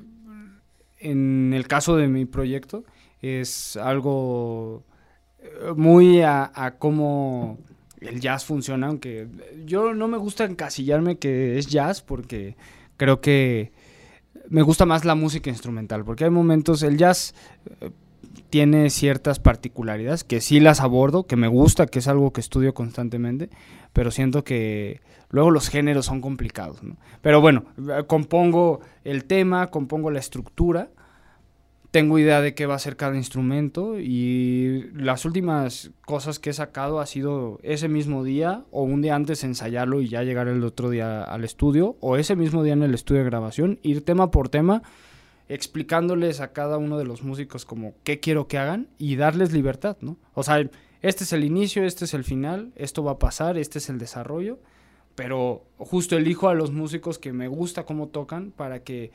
[0.99, 2.85] en el caso de mi proyecto
[3.23, 4.83] es algo
[5.76, 7.59] muy a, cómo
[8.00, 9.29] el jazz funciona, aunque
[9.64, 12.57] yo no me gusta encasillarme que es jazz porque
[12.96, 13.72] creo que
[14.48, 17.35] me gusta más la música instrumental, porque hay momentos, el jazz
[17.81, 17.90] eh,
[18.48, 22.74] tiene ciertas particularidades que sí las abordo, que me gusta, que es algo que estudio
[22.74, 23.50] constantemente,
[23.92, 25.00] pero siento que
[25.31, 26.81] luego los géneros son complicados.
[27.22, 30.90] Pero bueno, eh, compongo el tema, compongo la estructura,
[31.90, 36.53] tengo idea de qué va a ser cada instrumento y las últimas cosas que he
[36.53, 40.62] sacado ha sido ese mismo día o un día antes ensayarlo y ya llegar el
[40.62, 44.31] otro día al estudio o ese mismo día en el estudio de grabación, ir tema
[44.31, 44.83] por tema
[45.48, 49.96] explicándoles a cada uno de los músicos como qué quiero que hagan y darles libertad,
[50.00, 50.16] ¿no?
[50.35, 50.64] O sea,
[51.03, 53.98] este es el inicio, este es el final, esto va a pasar, este es el
[53.98, 54.61] desarrollo,
[55.16, 59.11] pero justo elijo a los músicos que me gusta cómo tocan para que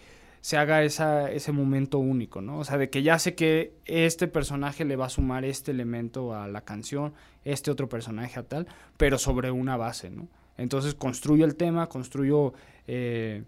[0.46, 2.60] se haga esa, ese momento único, ¿no?
[2.60, 6.36] O sea, de que ya sé que este personaje le va a sumar este elemento
[6.36, 10.28] a la canción, este otro personaje a tal, pero sobre una base, ¿no?
[10.60, 12.54] Entonces construyo el tema, construyo
[12.86, 13.42] eh,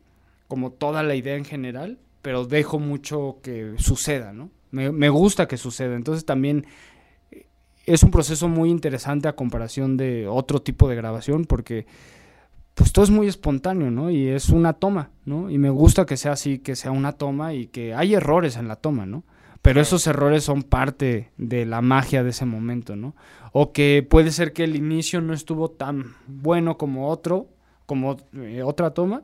[0.47, 4.49] como toda la idea en general, pero dejo mucho que suceda, ¿no?
[4.71, 5.95] Me, me gusta que suceda.
[5.95, 6.65] Entonces también
[7.29, 7.45] eh,
[7.85, 11.85] es un proceso muy interesante a comparación de otro tipo de grabación, porque
[12.77, 14.11] pues todo es muy espontáneo, ¿no?
[14.11, 15.49] Y es una toma, ¿no?
[15.49, 18.67] Y me gusta que sea así, que sea una toma y que hay errores en
[18.67, 19.23] la toma, ¿no?
[19.63, 23.15] Pero esos errores son parte de la magia de ese momento, ¿no?
[23.51, 27.47] O que puede ser que el inicio no estuvo tan bueno como otro,
[27.87, 29.23] como eh, otra toma,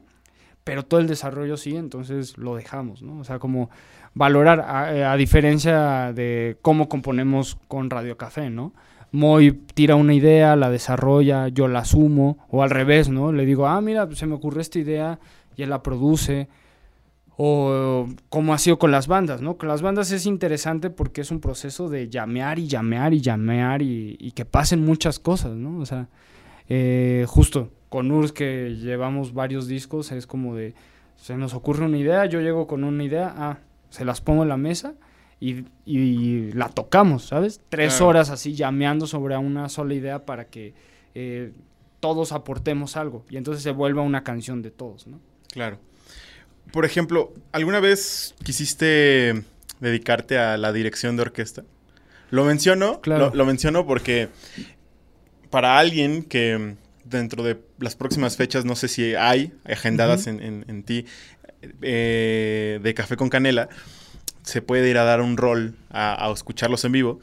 [0.64, 3.20] pero todo el desarrollo sí, entonces lo dejamos, ¿no?
[3.20, 3.70] O sea, como
[4.16, 8.74] valorar, a, eh, a diferencia de cómo componemos con Radio Café, ¿no?
[9.14, 13.32] Moy tira una idea, la desarrolla, yo la asumo, o al revés, ¿no?
[13.32, 15.20] Le digo, ah, mira, se me ocurrió esta idea
[15.56, 16.48] y él la produce.
[17.38, 19.56] O como ha sido con las bandas, ¿no?
[19.58, 23.84] Con las bandas es interesante porque es un proceso de llamear y llamear y llamear
[23.84, 25.78] y, y que pasen muchas cosas, ¿no?
[25.78, 26.08] O sea,
[26.68, 30.74] eh, justo con Urs que llevamos varios discos, es como de,
[31.18, 33.60] se nos ocurre una idea, yo llego con una idea, ah,
[33.92, 34.96] se las pongo en la mesa
[35.50, 37.60] y, y la tocamos, ¿sabes?
[37.70, 38.08] Tres Claro.
[38.08, 40.74] horas así llameando sobre una sola idea para que
[41.16, 41.52] eh,
[42.00, 45.20] todos aportemos algo y entonces se vuelva una canción de todos, ¿no?
[45.52, 45.80] Claro.
[46.72, 49.44] Por ejemplo, ¿alguna vez quisiste
[49.80, 51.64] dedicarte a la dirección de orquesta?
[52.32, 53.30] Lo menciono, Claro.
[53.30, 54.30] lo, lo menciono porque
[55.50, 60.66] para alguien que dentro de las próximas fechas, no sé si hay agendadas en, en-
[60.68, 61.06] en ti,
[61.82, 63.70] eh, de Café con Canela,
[64.44, 67.20] se puede ir a dar un rol a, a escucharlos en vivo.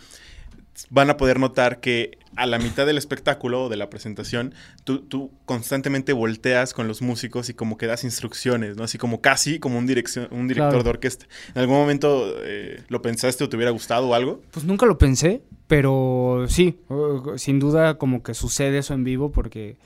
[0.89, 4.55] Van a poder notar que a la mitad del espectáculo o de la presentación,
[4.85, 8.85] tú, tú constantemente volteas con los músicos y como que das instrucciones, ¿no?
[8.85, 10.85] Así como casi como un, dirección, un director Claro.
[10.85, 11.27] de orquesta.
[11.55, 14.41] ¿En algún momento eh, lo pensaste o te hubiera gustado o algo?
[14.53, 16.79] Pues nunca lo pensé, pero sí,
[17.37, 19.77] sin duda como que sucede eso en vivo porque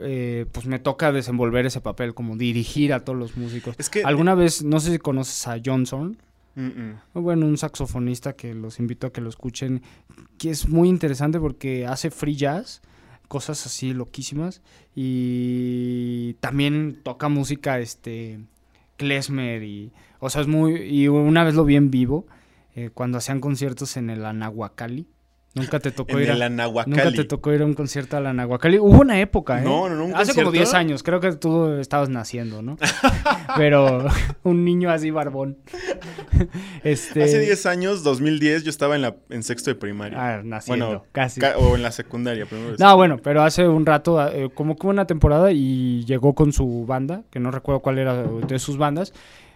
[0.00, 3.76] eh, pues me toca desenvolver ese papel, como dirigir a todos los músicos.
[3.78, 4.02] Es que...
[4.02, 6.18] Alguna vez, no sé si conoces a Johnson,
[6.58, 9.80] Mm, bueno, un saxofonista que los invito a que lo escuchen,
[10.38, 12.82] que es muy interesante porque hace free jazz,
[13.28, 14.60] cosas así loquísimas,
[14.92, 18.40] y también toca música, este,
[18.96, 22.26] klezmer, y, o sea, es muy, y una vez lo vi en vivo,
[22.74, 25.06] eh, cuando hacían conciertos en el Anahuacalli,
[25.58, 26.46] nunca te tocó En ir a...
[26.46, 28.78] el Nunca te tocó ir a un concierto a la Nahuacali.
[28.78, 29.64] Hubo una época, ¿eh?
[29.64, 30.52] No, no, no, Hace como concierto.
[30.52, 31.02] 10 años.
[31.02, 32.76] Creo que tú estabas naciendo, ¿no?
[33.56, 34.06] Pero
[34.44, 35.58] un niño así barbón.
[36.84, 37.22] este...
[37.22, 40.18] Hace 10 años, 2010, yo estaba en, la, en sexto de primaria.
[40.18, 41.40] Ah, naciendo, Bueno, casi.
[41.40, 42.46] Ca- o en la secundaria.
[42.46, 46.52] primero No, bueno, pero hace un rato, eh, como que una temporada y llegó con
[46.52, 49.12] su banda, que no recuerdo cuál era de sus bandas,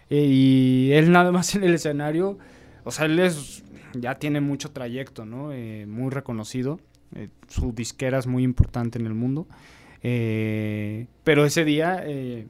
[0.09, 2.37] eh, y él nada más en el escenario,
[2.83, 3.63] o sea, él es,
[3.99, 5.51] ya tiene mucho trayecto, ¿no?
[5.51, 6.79] Eh, muy reconocido,
[7.15, 9.47] eh, su disquera es muy importante en el mundo,
[10.01, 12.47] eh, pero ese día eh,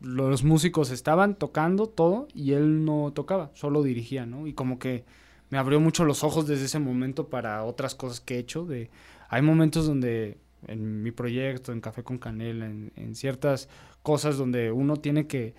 [0.00, 4.46] los músicos estaban tocando todo y él no tocaba, solo dirigía, ¿no?
[4.46, 5.04] Y como que
[5.50, 8.90] me abrió mucho los ojos desde ese momento para otras cosas que he hecho, de
[9.28, 13.68] hay momentos donde en mi proyecto, en Café con Canela, en, en ciertas
[14.02, 15.54] cosas donde uno tiene que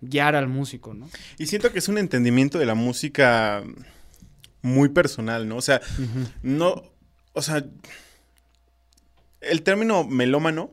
[0.00, 1.08] guiar al músico, ¿no?
[1.38, 3.64] Y siento que es un entendimiento de la música
[4.62, 5.56] muy personal, ¿no?
[5.56, 5.80] O sea,
[6.42, 6.82] no,
[7.32, 7.64] o sea,
[9.40, 10.72] el término melómano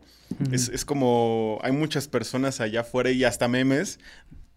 [0.52, 4.00] es, es como, hay muchas personas allá afuera y hasta memes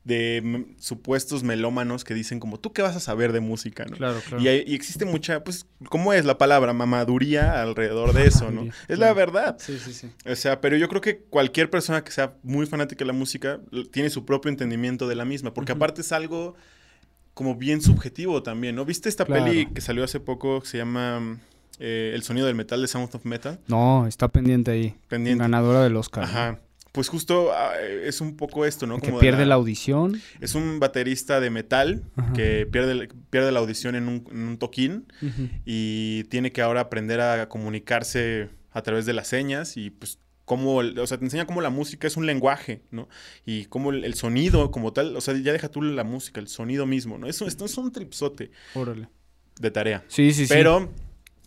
[0.04, 3.94] de supuestos melómanos que dicen como, ¿tú qué vas a saber de música, no?
[3.94, 4.42] Claro, claro.
[4.42, 6.72] Y, hay- y existe mucha, pues, ¿cómo es la palabra?
[6.72, 8.66] Mamaduría alrededor de eso, ¿no?
[8.88, 9.56] Es la verdad.
[9.60, 10.10] Sí, sí, sí.
[10.24, 13.60] O sea, pero yo creo que cualquier persona que sea muy fanática de la música
[13.90, 16.54] tiene su propio entendimiento de la misma, porque aparte es algo
[17.38, 18.84] como bien subjetivo también, ¿no?
[18.84, 19.44] ¿Viste esta Claro.
[19.44, 21.38] peli que salió hace poco que se llama
[21.78, 23.60] eh, El sonido del metal de Sound of Metal?
[23.68, 24.96] No, está pendiente ahí.
[25.06, 25.40] Pendiente.
[25.40, 26.24] Ganadora del Oscar.
[26.24, 26.58] Ajá.
[26.90, 28.96] Pues justo ah, es un poco esto, ¿no?
[28.98, 30.20] Que Como de pierde la audición.
[30.40, 32.32] Es un baterista de metal Ajá.
[32.32, 35.06] que pierde, pierde la audición en un, en un toquín
[35.64, 40.80] y tiene que ahora aprender a comunicarse a través de las señas y pues cómo,
[40.80, 43.08] el- o sea, te enseña cómo la música es un lenguaje, ¿no?
[43.46, 46.48] Y cómo el, el sonido como tal, o sea, ya deja tú la música, el
[46.48, 47.28] sonido mismo, ¿no?
[47.28, 49.08] Eso, esto es un tripsote Órale.
[49.60, 50.04] de tarea.
[50.08, 50.52] Sí, sí, sí.
[50.52, 50.90] Pero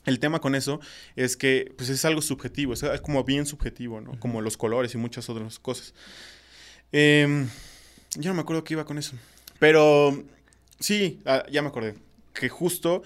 [0.05, 0.79] el tema con eso
[1.17, 4.17] es que pues es algo subjetivo, es, es como bien subjetivo, ¿no?
[4.19, 5.93] Como los colores y muchas otras cosas.
[6.91, 7.47] Em,
[8.15, 9.13] ya no me acuerdo qué iba con eso.
[9.59, 10.23] Pero
[10.79, 11.95] sí, ah, ya me acordé.
[12.33, 13.03] Que justo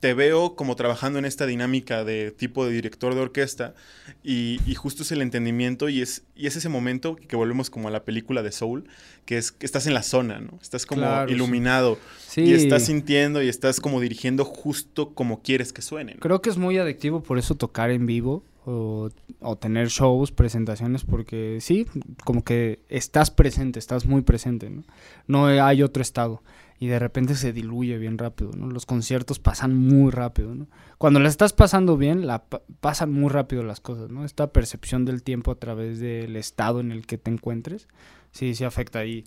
[0.00, 3.74] te veo como trabajando en esta dinámica de tipo de director de orquesta
[4.22, 7.88] y, y justo es el entendimiento y es, y es ese momento que volvemos como
[7.88, 8.84] a la película de Soul,
[9.24, 10.58] que es que estás en la zona, ¿no?
[10.60, 11.34] Estás como Claro, sí.
[11.34, 12.42] iluminado Sí.
[12.42, 16.14] y estás sintiendo y estás como dirigiendo justo como quieres que suene.
[16.14, 16.20] ¿no?
[16.20, 19.08] Creo que es muy adictivo por eso tocar en vivo o,
[19.40, 21.86] o tener shows, presentaciones, porque sí,
[22.24, 24.82] como que estás presente, estás muy presente, ¿no?
[25.26, 26.42] No hay otro estado.
[26.78, 28.68] Y de repente se diluye bien rápido, ¿no?
[28.68, 30.66] Los conciertos pasan muy rápido, ¿no?
[30.98, 32.44] Cuando la estás pasando bien, la
[32.80, 34.24] pasan muy rápido las cosas, ¿no?
[34.24, 37.88] Esta percepción del tiempo a través del estado en el que te encuentres,
[38.32, 39.24] sí, sí afecta ahí.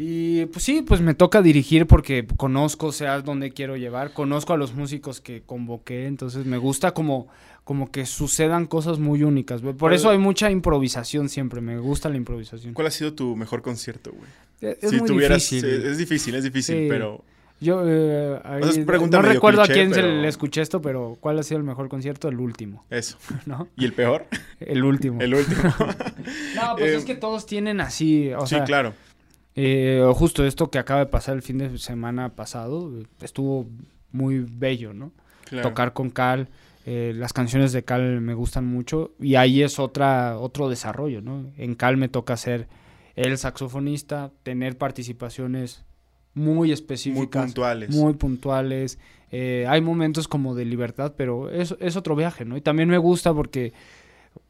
[0.00, 4.56] Y pues sí, pues me toca dirigir porque conozco, sea dónde quiero llevar, conozco a
[4.56, 7.26] los músicos que convoqué, entonces me gusta como,
[7.64, 9.60] como que sucedan cosas muy únicas.
[9.60, 12.74] Por eso hay mucha improvisación siempre, me gusta la improvisación.
[12.74, 14.30] ¿Cuál ha sido tu mejor concierto, güey?
[14.60, 15.64] Eh, es, muy difícil.
[15.64, 17.24] Es, difícil, es difícil, pero...
[17.60, 18.40] Yo eh,
[19.10, 22.28] no recuerdo a quién se le escuché esto, pero ¿cuál ha sido el mejor concierto?
[22.28, 22.84] El último.
[22.88, 23.18] Eso.
[23.46, 23.68] ¿No?
[23.76, 24.26] ¿Y el peor?
[24.60, 25.20] El último.
[25.20, 25.62] El último.
[26.54, 28.94] no, pues es eh, que todos tienen así, sí, claro.
[29.56, 33.66] Eh, justo esto que acaba de pasar el fin de semana pasado, estuvo
[34.12, 35.10] muy bello, ¿no?
[35.62, 36.48] Tocar con Cal,
[36.86, 41.50] eh, las canciones de Cal me gustan mucho y ahí es otra, otro desarrollo, ¿no?
[41.56, 42.68] En Cal me toca ser
[43.26, 45.84] el saxofonista, tener participaciones
[46.34, 47.18] muy específicas.
[47.18, 47.90] Muy puntuales.
[47.90, 48.98] Muy puntuales.
[49.30, 52.56] Eh, hay momentos como de libertad, pero es, es otro viaje, ¿no?
[52.56, 53.72] Y también me gusta porque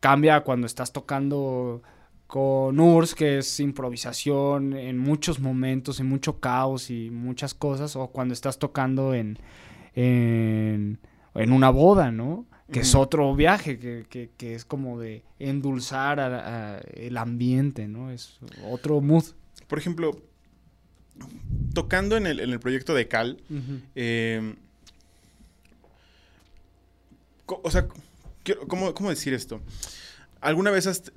[0.01, 1.83] cambia cuando estás tocando
[2.27, 8.09] con URSS, que es improvisación en muchos momentos, en mucho caos y muchas cosas, o
[8.09, 9.39] cuando estás tocando en,
[9.95, 10.99] en,
[11.35, 12.45] una boda, ¿no?
[12.71, 18.11] Que es otro viaje, que, que, es como de endulzar el ambiente, ¿no?
[18.11, 18.39] Es
[18.71, 19.25] otro mood.
[19.69, 20.21] Por ejemplo,
[21.75, 23.41] tocando en el, en el proyecto de Cal,
[23.95, 24.57] em,
[27.47, 27.87] o sea,
[28.67, 29.61] ¿cómo, ¿cómo decir esto?
[30.41, 31.13] ¿Alguna vez has,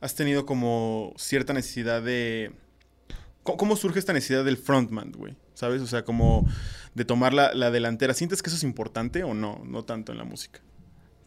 [0.00, 2.52] has, tenido como cierta necesidad de...
[3.42, 5.34] ¿Cómo, surge esta necesidad del frontman, güey?
[5.54, 5.82] ¿Sabes?
[5.82, 6.46] O sea, como
[6.94, 8.14] de tomar la, delantera.
[8.14, 9.62] ¿Sientes que eso es importante o no?
[9.64, 10.60] No tanto en la música.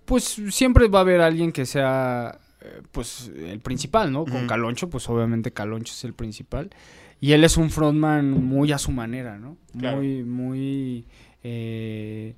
[0.05, 4.25] Pues siempre va a haber alguien que sea, eh, pues, el principal, ¿no?
[4.25, 6.69] Con Caloncho, pues obviamente Caloncho es el principal.
[7.19, 9.57] Y él es un frontman muy a su manera, ¿no?
[9.73, 11.07] Muy, muy...
[11.43, 12.35] Eh,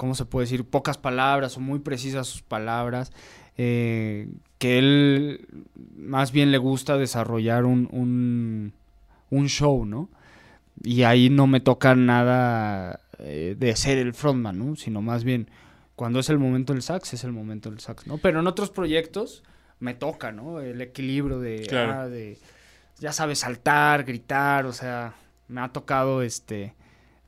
[0.00, 0.64] ¿cómo se puede decir?
[0.64, 3.12] Pocas palabras o muy precisas sus palabras.
[3.58, 5.46] Eh, que él
[5.94, 8.72] más bien le gusta desarrollar un,
[9.30, 10.08] un, show, ¿no?
[10.82, 14.76] Y ahí no me toca nada eh, de ser el frontman, ¿no?
[14.76, 15.48] Sino más bien,
[15.96, 18.18] cuando es el momento del sax, es el momento del sax, ¿no?
[18.18, 19.42] Pero en otros proyectos
[19.78, 20.60] me toca, ¿no?
[20.60, 22.38] El equilibrio de, ah, de
[22.98, 25.14] ya sabes, saltar, gritar, o sea,
[25.48, 26.74] me ha tocado este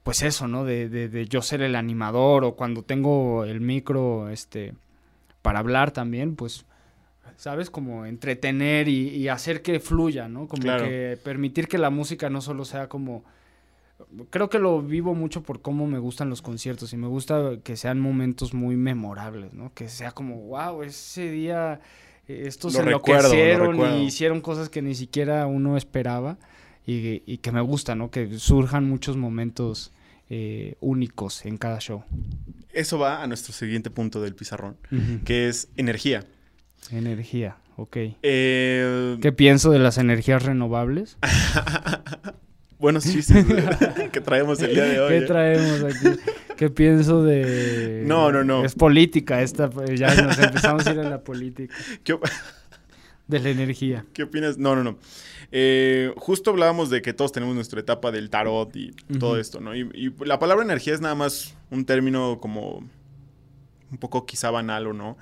[0.03, 0.65] pues eso, ¿no?
[0.65, 4.75] De, de, yo ser el animador o cuando tengo el micro, este,
[5.43, 6.65] para hablar también, pues,
[7.37, 7.71] ¿sabes?
[7.71, 10.49] Como entretener y, hacer que fluya, ¿no?
[10.49, 13.25] Como que permitir que la música no solo sea como...
[14.31, 17.77] Creo que lo vivo mucho por cómo me gustan los conciertos y me gusta que
[17.77, 19.73] sean momentos muy memorables, ¿no?
[19.75, 21.81] Que sea como, wow, ese día
[22.29, 26.39] eh, estos se enloquecieron y hicieron cosas que ni siquiera uno esperaba
[26.87, 28.11] y, que me gusta, ¿no?
[28.11, 29.93] Que surjan muchos momentos
[30.31, 32.05] eh, únicos en cada show.
[32.73, 34.77] Eso va a nuestro siguiente punto del pizarrón,
[35.25, 36.25] que es energía.
[36.91, 37.97] Energía, ok.
[38.23, 41.19] Eh, ¿Qué pienso de las energías renovables?
[42.83, 43.47] Buenos chistes
[44.13, 45.09] que traemos el día de hoy.
[45.11, 45.23] ¿Qué ¿eh?
[45.23, 46.21] traemos aquí?
[46.57, 48.03] ¿Qué pienso de...?
[48.07, 48.65] No, no, no.
[48.65, 51.73] Es política esta, ya nos empezamos a ir a la política.
[52.03, 52.19] ¿Qué...
[53.29, 54.05] De la energía.
[54.13, 54.59] ¿Qué opinas?
[54.59, 54.99] No, no, no.
[55.53, 58.91] Eh, justo hablábamos de que todos tenemos nuestra etapa del tarot y
[59.21, 59.77] todo esto, ¿no?
[59.77, 62.79] Y, la palabra energía es nada más un término como
[63.93, 65.17] un poco quizá banal o no,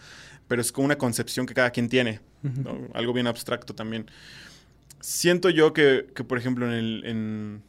[0.49, 2.21] pero es como una concepción que cada quien tiene,
[2.95, 4.07] algo bien abstracto también.
[5.01, 7.63] Siento yo que, por ejemplo, en, en,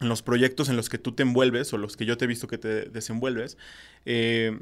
[0.00, 2.48] los proyectos en los que tú te envuelves o los que yo te he visto
[2.48, 3.56] que te desenvuelves,
[4.04, 4.58] eh,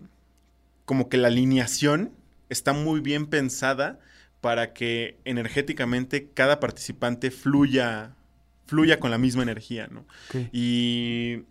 [0.85, 2.13] como que la alineación
[2.51, 4.01] está muy bien pensada
[4.41, 8.15] para que energéticamente cada participante fluya,
[8.67, 10.07] fluya con la misma energía, ¿no?
[10.53, 11.45] Y,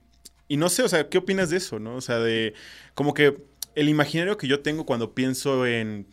[0.48, 1.96] y no sé, o sea, ¿qué opinas de eso, no?
[1.96, 2.54] O sea, de
[2.94, 3.42] como que
[3.76, 6.08] el imaginario que yo tengo cuando pienso en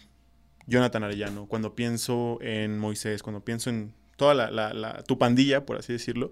[0.66, 5.76] Jonathan Arellano, cuando pienso en Moisés, cuando pienso en toda la, la, tu pandilla, por
[5.76, 6.30] así decirlo,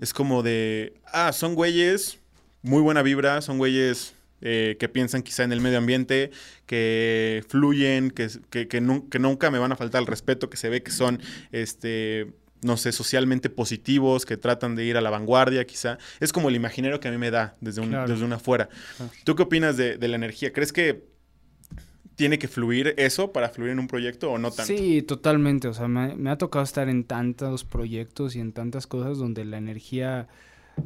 [0.00, 2.18] es como de, ah, son güeyes,
[2.62, 6.30] muy buena vibra, son güeyes eh, que piensan quizá en el medio ambiente,
[6.66, 10.90] que fluyen, que, que, nunca me van a faltar el respeto, que se ve que
[10.90, 11.20] son,
[11.52, 15.98] este, no sé, socialmente positivos, que tratan de ir a la vanguardia quizá.
[16.20, 18.68] Es como el imaginario que a mí me da desde, un, desde una afuera.
[19.24, 20.52] ¿Tú qué opinas de, la energía?
[20.52, 21.04] ¿Crees que
[22.16, 24.74] tiene que fluir eso para fluir en un proyecto o no tanto?
[24.74, 25.68] Sí, totalmente.
[25.68, 29.58] O sea, me, ha tocado estar en tantos proyectos y en tantas cosas donde la
[29.58, 30.26] energía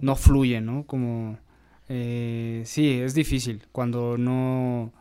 [0.00, 0.84] no fluye, ¿no?
[0.86, 1.38] Como
[1.88, 4.92] eh, sí, es difícil cuando no...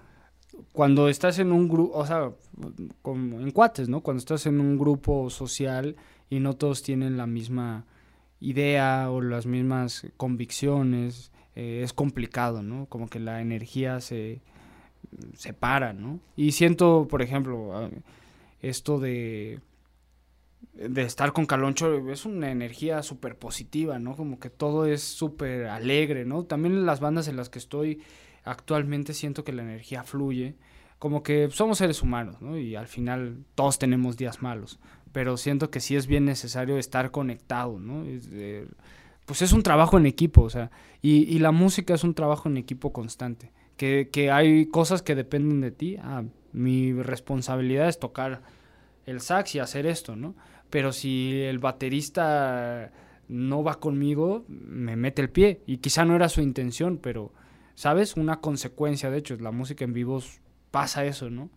[0.73, 2.31] Cuando estás en un grupo, o sea,
[3.05, 4.01] en cuates, ¿no?
[4.01, 5.95] Cuando estás en un grupo social
[6.29, 7.85] y no todos tienen la misma
[8.41, 12.87] idea o las mismas convicciones, eh, es complicado, ¿no?
[12.87, 14.41] Como que la energía se
[15.33, 16.19] separa, ¿no?
[16.35, 17.89] Y siento, por ejemplo, ah,
[18.61, 19.59] esto de
[20.73, 24.15] de estar con Caloncho es una energía súper positiva, ¿no?
[24.15, 26.43] Como que todo es súper alegre, ¿no?
[26.43, 28.01] También en las bandas en las que estoy
[28.43, 30.55] actualmente siento que la energía fluye,
[30.97, 32.57] como que somos seres humanos, ¿no?
[32.57, 34.79] Y al final todos tenemos días malos,
[35.11, 38.05] pero siento que sí es bien necesario estar conectado, ¿no?
[39.25, 40.71] pues es un trabajo en equipo, o sea,
[41.03, 45.61] y, la música es un trabajo en equipo constante, que, que hay cosas que dependen
[45.61, 48.43] de ti, ah, mi responsabilidad es tocar
[49.07, 50.35] el sax y hacer esto, ¿no?
[50.69, 52.91] pero si el baterista
[53.27, 55.61] no va conmigo, me mete el pie.
[55.65, 57.33] Y quizá no era su intención, pero,
[57.75, 58.15] ¿sabes?
[58.15, 60.21] Una consecuencia, de hecho, la música en vivo
[60.71, 61.49] pasa eso, ¿no?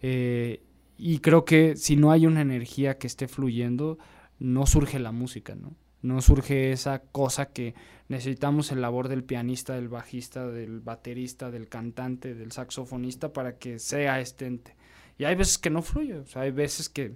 [0.00, 0.62] Eh,
[0.96, 3.98] y creo que si no hay una energía que esté fluyendo,
[4.38, 5.74] no surge la música, ¿no?
[6.04, 7.74] No surge esa cosa que
[8.08, 13.78] necesitamos el labor del pianista, del bajista, del baterista, del cantante, del saxofonista para que
[13.78, 14.76] sea estente.
[15.16, 17.14] Y hay veces que no fluye, o sea, hay veces que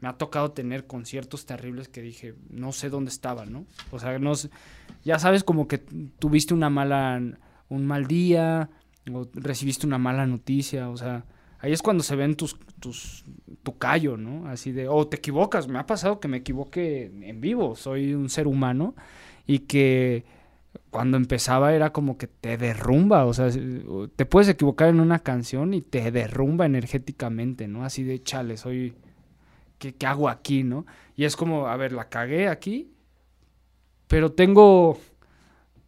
[0.00, 3.66] me ha tocado tener conciertos terribles que dije, no sé dónde estaba, ¿no?
[3.90, 4.32] O sea, no
[5.04, 7.20] ya sabes como que tuviste una mala,
[7.68, 8.70] un mal día,
[9.12, 11.26] o recibiste una mala noticia, o sea,
[11.60, 13.24] ahí es cuando se ven tus, tus,
[13.62, 14.48] tu callo, ¿no?
[14.48, 18.28] Así de, o te equivocas, me ha pasado que me equivoque en vivo, soy un
[18.28, 18.94] ser humano
[19.46, 20.24] y que
[20.90, 23.48] cuando empezaba era como que te derrumba, o sea,
[24.16, 27.84] te puedes equivocar en una canción y te derrumba energéticamente, ¿no?
[27.84, 28.94] Así de, chale, soy
[29.78, 30.86] ¿qué, hago aquí, no?
[31.16, 32.92] Y es como, a ver, la cagué aquí,
[34.06, 34.98] pero tengo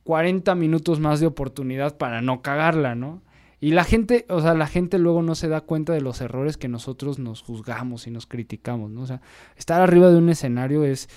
[0.05, 3.23] 40 minutos más de oportunidad para no cagarla, ¿no?
[3.62, 6.56] Y la gente, o sea, la gente luego no se da cuenta de los errores
[6.56, 9.02] que nosotros nos juzgamos y nos criticamos, ¿no?
[9.02, 9.20] O sea,
[9.54, 11.08] estar arriba de un escenario es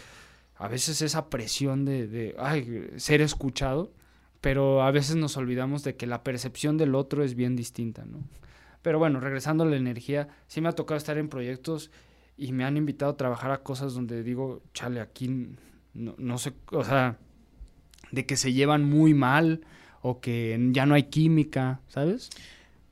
[0.56, 3.92] a veces esa presión de, ay, ser escuchado,
[4.42, 8.20] pero a veces nos olvidamos de que la percepción del otro es bien distinta, ¿no?
[8.84, 11.90] Pero bueno, regresando a la energía, sí me ha tocado estar en proyectos
[12.38, 15.48] y me han invitado a trabajar a cosas donde digo, chale, aquí
[15.96, 17.18] no, no sé, o sea,
[18.12, 19.62] de que se llevan muy mal
[20.08, 22.30] o que ya no hay química, ¿sabes?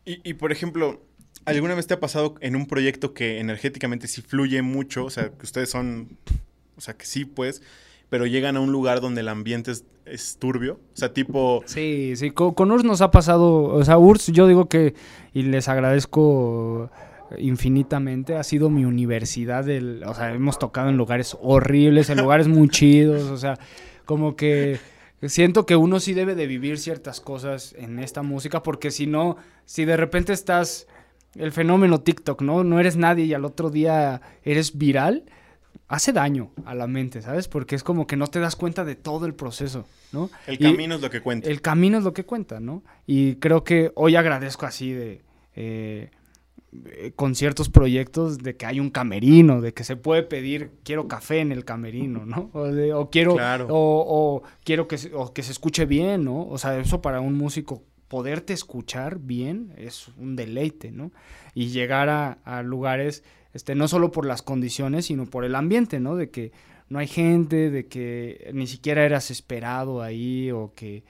[0.04, 1.00] Y, y por ejemplo,
[1.46, 5.06] ¿alguna vez te ha pasado en un proyecto que energéticamente sí fluye mucho?
[5.06, 6.18] O sea, que ustedes son,
[6.76, 7.62] o sea, que sí, pues,
[8.10, 9.72] pero llegan a un lugar donde el ambiente
[10.06, 10.80] es, turbio.
[10.94, 11.62] O sea, tipo...
[11.68, 14.96] Sí, sí, con, con, URSS nos ha pasado, o sea, URSS yo digo que,
[15.34, 16.90] y les agradezco
[17.38, 18.36] infinitamente.
[18.38, 19.66] Ha sido mi universidad.
[19.66, 23.24] Del, o sea, hemos tocado en lugares horribles, en lugares muy chidos.
[23.30, 23.60] O sea,
[24.06, 24.80] como que
[25.30, 29.38] siento que uno sí debe de vivir ciertas cosas en esta música, porque si no,
[29.66, 30.88] si de repente estás
[31.36, 32.64] el fenómeno TikTok, ¿no?
[32.64, 35.24] No eres nadie y al otro día eres viral,
[35.88, 37.48] hace daño a la mente, ¿sabes?
[37.48, 40.30] Porque es como que no te das cuenta de todo el proceso, ¿no?
[40.48, 41.50] El camino es lo que cuenta.
[41.50, 42.84] El camino es lo que cuenta, ¿no?
[43.06, 45.22] Y creo que hoy agradezco así de...
[45.56, 46.10] Eh, eh,
[47.16, 51.40] con ciertos proyectos de que hay un camerino, de que se puede pedir, quiero café
[51.40, 52.50] en el camerino, ¿no?
[52.54, 53.36] O, quiero,
[53.70, 54.98] o, quiero que,
[55.34, 56.48] que se escuche bien, ¿no?
[56.48, 61.12] O sea, eso para un músico, poderte escuchar bien es un deleite, ¿no?
[61.54, 66.00] Y llegar a, a lugares, este, no solo por las condiciones, sino por el ambiente,
[66.00, 66.16] ¿no?
[66.16, 66.52] De que
[66.90, 71.04] no hay gente, de que ni siquiera eras esperado ahí o que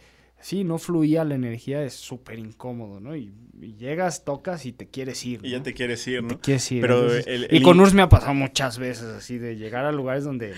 [0.44, 3.16] sí, no fluía la energía, es súper incómodo, ¿no?
[3.16, 3.34] Y,
[3.78, 5.40] llegas, tocas y te quieres ir.
[5.42, 6.28] Y ya te quieres ir, ¿no?
[6.28, 6.82] Te quieres ir.
[6.82, 7.08] Pero
[7.50, 10.54] Y con URSS me ha pasado muchas veces así, de llegar a lugares donde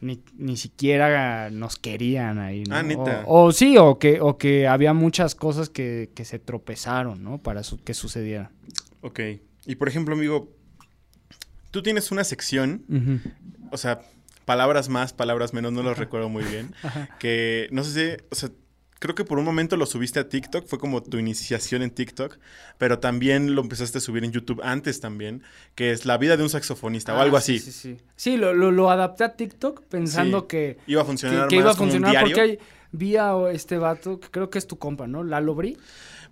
[0.00, 2.74] ni, ni siquiera nos querían ahí, ¿no?
[2.74, 3.24] Ah, neta.
[3.26, 7.38] O, sí, o que, o que había muchas cosas que, que se tropezaron, ¿no?
[7.38, 8.50] Para que sucediera.
[9.02, 9.20] Ok.
[9.66, 10.50] Y por ejemplo, amigo,
[11.70, 12.82] tú tienes una sección,
[13.70, 14.00] o sea,
[14.46, 16.74] palabras más, palabras menos, no lo recuerdo muy bien,
[17.18, 18.50] que no sé si, o sea,
[18.98, 22.38] creo que por un momento lo subiste a TikTok, fue como tu iniciación en TikTok,
[22.78, 25.42] pero también lo empezaste a subir en YouTube antes también,
[25.74, 27.58] que es La vida de un saxofonista o algo ah, así.
[27.58, 28.02] Sí, sí, sí.
[28.16, 32.20] Sí, lo, lo, adapté a TikTok pensando que iba a funcionar que, iba a funcionar
[32.20, 32.58] porque hay,
[32.92, 35.24] vi a este vato, que creo que es tu compa, ¿no?
[35.24, 35.76] Lalo Bri.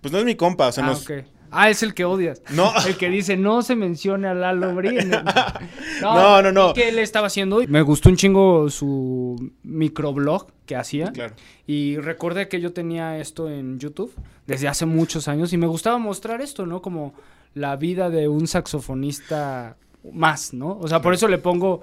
[0.01, 1.05] Pues no es mi compa, o sea, ah, nos,
[1.51, 2.41] Ah, es el que odias.
[2.51, 2.71] No.
[2.85, 5.11] El que dice, no se mencione a Lalo Brin.
[6.01, 6.73] No, no, no.
[6.73, 7.61] ¿Qué él estaba haciendo?
[7.67, 11.11] Me gustó un chingo su microblog que hacía.
[11.11, 11.33] Claro.
[11.65, 14.13] Y recordé que yo tenía esto en YouTube
[14.45, 16.81] desde hace muchos años y me gustaba mostrar esto, ¿no?
[16.83, 17.15] Como
[17.55, 19.77] la vida de un saxofonista
[20.13, 20.77] más, ¿no?
[20.79, 21.81] O sea, por eso le pongo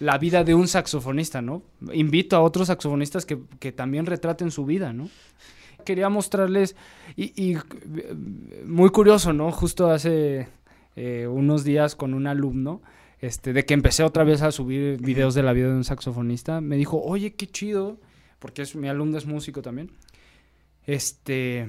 [0.00, 1.62] la vida de un saxofonista, ¿no?
[1.92, 5.10] Invito a otros saxofonistas que, que también retraten su vida, ¿no?
[5.82, 6.76] Quería mostrarles,
[7.16, 7.56] y,
[8.64, 9.50] muy curioso, ¿no?
[9.52, 10.48] Justo hace
[10.96, 12.82] eh, unos días con un alumno,
[13.20, 16.60] este, de que empecé otra vez a subir videos de la vida de un saxofonista,
[16.60, 17.98] me dijo, oye, qué chido,
[18.38, 19.90] porque es, mi alumno es músico también.
[20.86, 21.68] Este,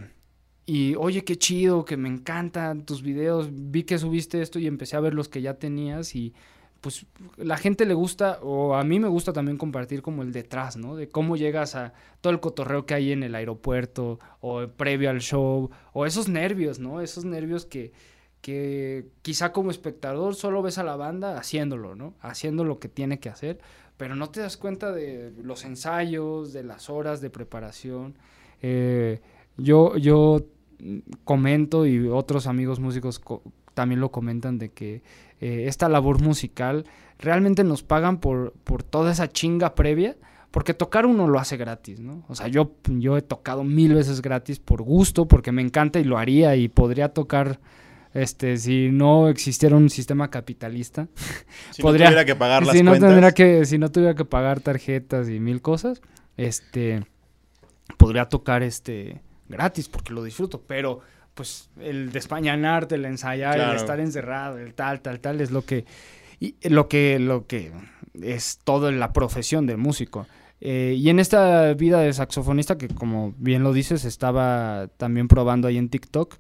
[0.66, 4.96] y oye, qué chido, que me encantan tus videos, vi que subiste esto y empecé
[4.96, 6.34] a ver los que ya tenías y
[6.82, 7.06] pues
[7.38, 10.96] la gente le gusta, o a mí me gusta también compartir como el detrás, ¿no?
[10.96, 15.22] De cómo llegas a todo el cotorreo que hay en el aeropuerto, o previo al
[15.22, 17.00] show, o esos nervios, ¿no?
[17.00, 17.94] Esos nervios que,
[18.42, 22.16] que quizá como espectador solo ves a la banda haciéndolo, ¿no?
[22.20, 23.60] Haciendo lo que tiene que hacer,
[23.98, 28.18] pero no te das cuenta de los ensayos, de las horas de preparación.
[28.64, 29.22] Eh,
[29.58, 30.48] yo, yo
[31.26, 33.22] comento y otros amigos músicos
[33.74, 35.02] también lo comentan de que
[35.40, 36.86] eh, esta labor musical,
[37.20, 40.16] realmente nos pagan por, por toda esa chinga previa,
[40.52, 42.24] porque tocar uno lo hace gratis, ¿no?
[42.28, 46.04] O sea, yo, yo he tocado mil veces gratis por gusto, porque me encanta y
[46.04, 47.60] lo haría y podría tocar,
[48.14, 51.08] este, si no existiera un sistema capitalista.
[51.72, 54.60] Si podría, no tuviera que pagar las si no que, si no tuviera que pagar
[54.60, 56.02] tarjetas y mil cosas,
[56.36, 57.06] este,
[57.98, 61.02] podría tocar, este, gratis, porque lo disfruto, pero
[61.42, 65.86] pues el despañanarte, el ensayar, el estar encerrado, el tal, tal, tal, es lo que,
[66.40, 67.72] y, lo que, lo que
[68.22, 70.28] es toda la profesión del músico.
[70.60, 75.68] Eh, y en esta vida de saxofonista, que como bien lo dices, estaba también probando
[75.68, 76.36] ahí en TikTok,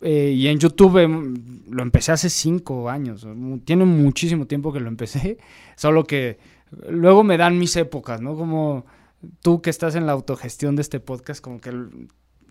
[0.00, 1.34] eh, y en YouTube em,
[1.68, 3.26] lo empecé hace cinco años.
[3.66, 5.36] Tiene muchísimo tiempo que lo empecé.
[5.76, 6.38] Solo que
[6.88, 8.36] luego me dan mis épocas, ¿no?
[8.36, 8.86] Como
[9.42, 11.74] tú que estás en la autogestión de este podcast, como que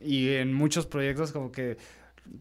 [0.01, 1.77] y en muchos proyectos como que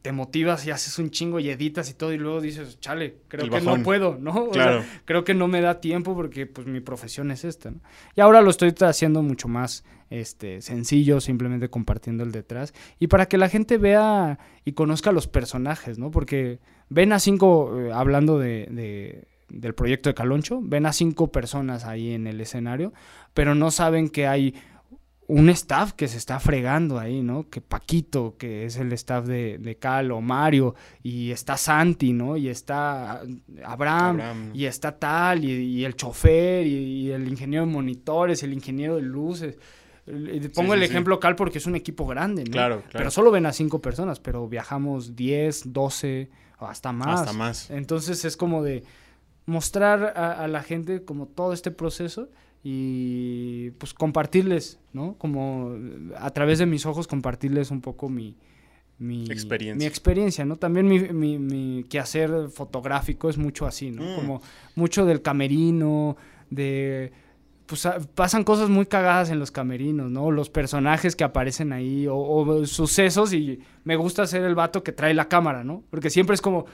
[0.02, 3.48] te motivas y haces un chingo y editas y todo y luego dices, chale, creo
[3.48, 4.50] que no puedo, ¿no?
[5.04, 7.80] creo que no me da tiempo porque pues mi profesión es esta, ¿no?
[8.14, 13.26] Y ahora lo estoy haciendo mucho más este, sencillo, simplemente compartiendo el detrás y para
[13.26, 16.10] que la gente vea y conozca los personajes, ¿no?
[16.10, 21.84] Porque ven a cinco, eh, hablando de, del proyecto de Caloncho, ven a cinco personas
[21.84, 22.92] ahí en el escenario,
[23.34, 24.54] pero no saben que hay
[25.28, 27.48] un staff que se está fregando ahí, ¿no?
[27.50, 32.38] Que Paquito, que es el staff de, de Cal o Mario, y está Santi, ¿no?
[32.38, 33.22] Y está
[33.62, 39.02] Abraham, y está tal, y, el chofer, y, el ingeniero de monitores, el ingeniero de
[39.02, 39.58] luces.
[40.54, 42.50] Pongo el ejemplo Cal porque es un equipo grande, ¿no?
[42.50, 42.90] Claro, claro.
[42.92, 47.20] Pero solo ven a cinco personas, pero viajamos 10, 12 o hasta más.
[47.20, 47.70] Hasta más.
[47.70, 48.82] Entonces es como de
[49.48, 52.28] mostrar a, a la gente como todo este proceso
[52.62, 55.16] y pues compartirles, ¿no?
[55.16, 55.74] Como
[56.16, 58.36] a través de mis ojos compartirles un poco mi,
[58.98, 59.78] mi experiencia.
[59.78, 60.56] Mi experiencia, ¿no?
[60.56, 64.02] También mi, mi, mi quehacer fotográfico es mucho así, ¿no?
[64.02, 64.14] Mm.
[64.16, 64.42] Como
[64.74, 66.16] mucho del camerino,
[66.50, 67.12] de...
[67.64, 70.30] Pues pasan cosas muy cagadas en los camerinos, ¿no?
[70.30, 74.92] Los personajes que aparecen ahí o, o sucesos y me gusta ser el vato que
[74.92, 75.84] trae la cámara, ¿no?
[75.90, 76.64] Porque siempre es como,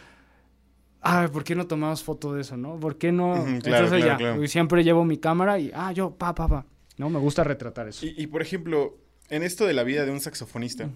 [1.04, 2.80] ah, ¿por qué no tomamos foto de eso, no?
[2.80, 3.46] ¿Por qué no?
[3.46, 6.66] Entonces ya, siempre llevo mi cámara y, ah, yo, pa, pa, pa.
[6.96, 8.06] No, me gusta retratar eso.
[8.06, 8.98] Y, por ejemplo,
[9.28, 10.88] en esto de la vida de un saxofonista,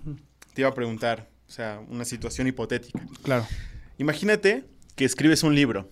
[0.54, 3.00] te iba a preguntar, o sea, una situación hipotética.
[3.22, 3.46] Claro.
[3.98, 5.90] Imagínate que escribes un libro,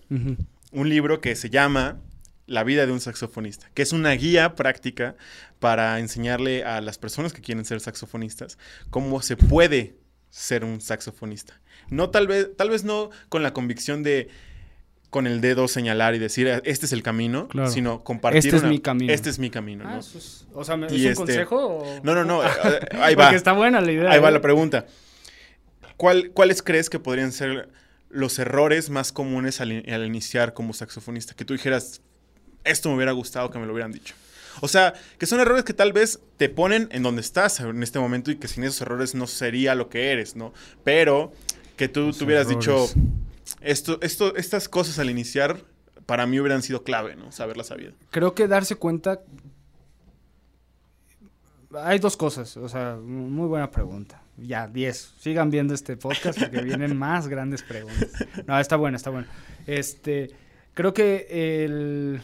[0.72, 2.00] un libro que se llama
[2.46, 5.16] La vida de un saxofonista, que es una guía práctica
[5.58, 8.58] para enseñarle a las personas que quieren ser saxofonistas
[8.90, 9.96] cómo se puede
[10.36, 11.58] ser un saxofonista.
[11.88, 14.28] No tal vez, tal vez no con la convicción de
[15.08, 18.44] con el dedo señalar y decir este es el camino, sino compartir.
[18.44, 19.12] Este es mi camino.
[19.12, 19.84] Este es mi camino.
[19.86, 20.00] Ah,
[20.52, 22.00] o sea, ¿es un este consejo?
[22.02, 22.44] No, no, no.
[22.44, 22.48] Eh,
[23.00, 23.24] ahí va.
[23.24, 24.10] Porque está buena la idea.
[24.10, 24.32] Ahí va ¿eh?
[24.32, 24.86] la pregunta.
[25.96, 27.70] ¿Cuál, ¿Cuáles crees que podrían ser
[28.10, 31.34] los errores más comunes al, al iniciar como saxofonista?
[31.34, 32.02] Que tú dijeras,
[32.64, 34.14] esto me hubiera gustado que me lo hubieran dicho.
[34.60, 37.98] O sea, que son errores que tal vez te ponen en donde estás en este
[37.98, 40.52] momento y que sin esos errores no sería lo que eres, ¿no?
[40.84, 41.32] Pero
[41.76, 42.88] que tú hubieras dicho,
[43.60, 45.58] esto, esto, estas cosas al iniciar
[46.06, 47.32] para mí hubieran sido clave, ¿no?
[47.32, 47.92] Saberla sabido.
[48.10, 49.20] Creo que darse cuenta...
[51.74, 54.22] Hay dos cosas, o sea, muy buena pregunta.
[54.38, 55.14] Ya, diez.
[55.18, 58.08] Sigan viendo este podcast porque vienen más grandes preguntas.
[58.46, 59.26] No, está bueno, está bueno.
[59.66, 60.30] Este,
[60.74, 61.26] creo que
[61.64, 62.22] el,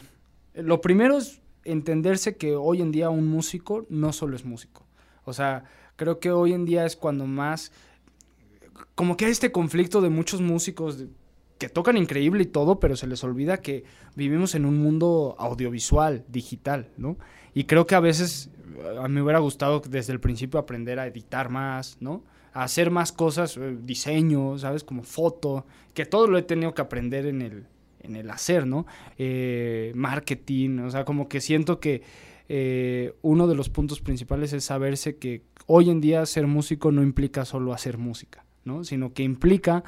[0.55, 4.85] lo primero es entenderse que hoy en día un músico no solo es músico.
[5.25, 5.63] O sea,
[5.95, 7.71] creo que hoy en día es cuando más...
[8.95, 11.05] Como que hay este conflicto de muchos músicos
[11.57, 13.85] que tocan increíble y todo, pero se les olvida que
[14.15, 17.17] vivimos en un mundo audiovisual, digital, ¿no?
[17.53, 18.49] Y creo que a veces
[18.99, 22.23] a mí me hubiera gustado desde el principio aprender a editar más, ¿no?
[22.53, 24.83] A hacer más cosas, eh, diseño, ¿sabes?
[24.83, 27.65] Como foto, que todo lo he tenido que aprender en el,
[28.03, 28.85] en el hacer, ¿no?
[29.17, 32.03] Eh, marketing, o sea, como que siento que
[32.49, 37.01] eh, uno de los puntos principales es saberse que hoy en día ser músico no
[37.01, 38.83] implica solo hacer música, ¿no?
[38.83, 39.83] Sino que implica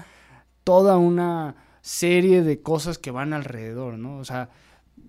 [0.63, 4.17] toda una serie de cosas que van alrededor, ¿no?
[4.17, 4.49] O sea,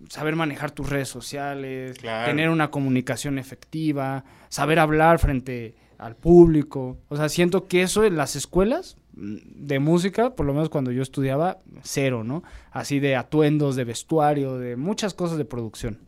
[0.09, 2.27] saber manejar tus redes sociales, Claro.
[2.27, 6.99] tener una comunicación efectiva, saber hablar frente al público.
[7.09, 11.03] O sea, siento que eso en las escuelas de música, por lo menos cuando yo
[11.03, 12.43] estudiaba, cero, ¿no?
[12.71, 15.99] Así de atuendos, de vestuario, de muchas cosas de producción.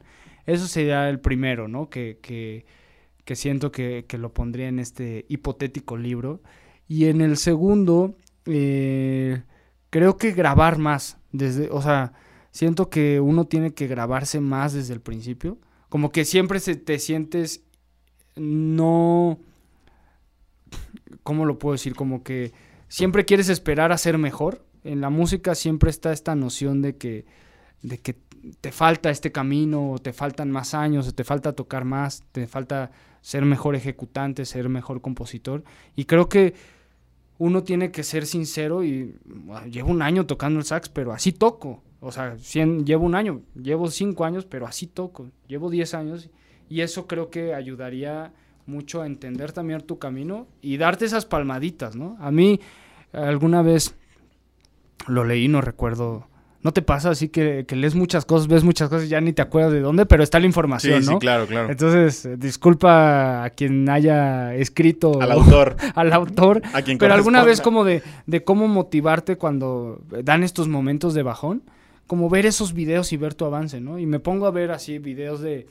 [0.45, 1.89] Eso sería el primero, ¿no?
[1.89, 6.43] Que, que, siento que, que lo pondría en este hipotético libro.
[6.87, 8.15] Y en el segundo,
[8.47, 9.43] eh,
[9.91, 11.19] creo que grabar más.
[11.33, 12.13] Desde, o sea,
[12.51, 15.59] siento que uno tiene que grabarse más desde el principio.
[15.89, 17.63] Como que siempre se te sientes
[18.37, 19.39] no...
[21.23, 21.95] ¿Cómo lo puedo decir?
[21.95, 22.53] Como que
[22.89, 24.65] siempre quieres esperar a ser mejor.
[24.85, 27.27] En la música siempre está esta noción de que,
[27.83, 28.17] de que
[28.61, 32.47] te falta este camino, o te faltan más años, o te falta tocar más, te
[32.47, 32.91] falta
[33.21, 35.65] ser mejor ejecutante, ser mejor compositor.
[35.97, 36.55] Y creo que
[37.39, 41.33] uno tiene que ser sincero y bueno, llevo un año tocando el sax, pero así
[41.33, 41.83] toco.
[42.01, 45.29] O sea, cien- llevo un año, llevo cinco años, pero así toco.
[45.49, 46.31] Llevo diez años
[46.69, 48.33] y eso creo que ayudaría
[48.69, 52.17] mucho a entender también tu camino y darte esas palmaditas, ¿no?
[52.21, 52.61] A mí
[53.13, 53.95] alguna vez
[55.07, 56.27] lo leí, no recuerdo.
[56.61, 59.33] ¿No te pasa así que, que lees muchas cosas, ves muchas cosas y ya ni
[59.33, 61.19] te acuerdas de dónde, pero está la Sí, información, sí, ¿no?
[61.21, 61.71] claro, claro.
[61.71, 67.45] Entonces, eh, disculpa a quien haya escrito Al autor, al autor, a quien pero alguna
[67.45, 71.63] vez como de, de cómo motivarte cuando dan estos momentos de bajón,
[72.09, 74.01] como ver esos videos y ver tu avance, ¿no?
[74.01, 75.69] Y me pongo a ver así videos de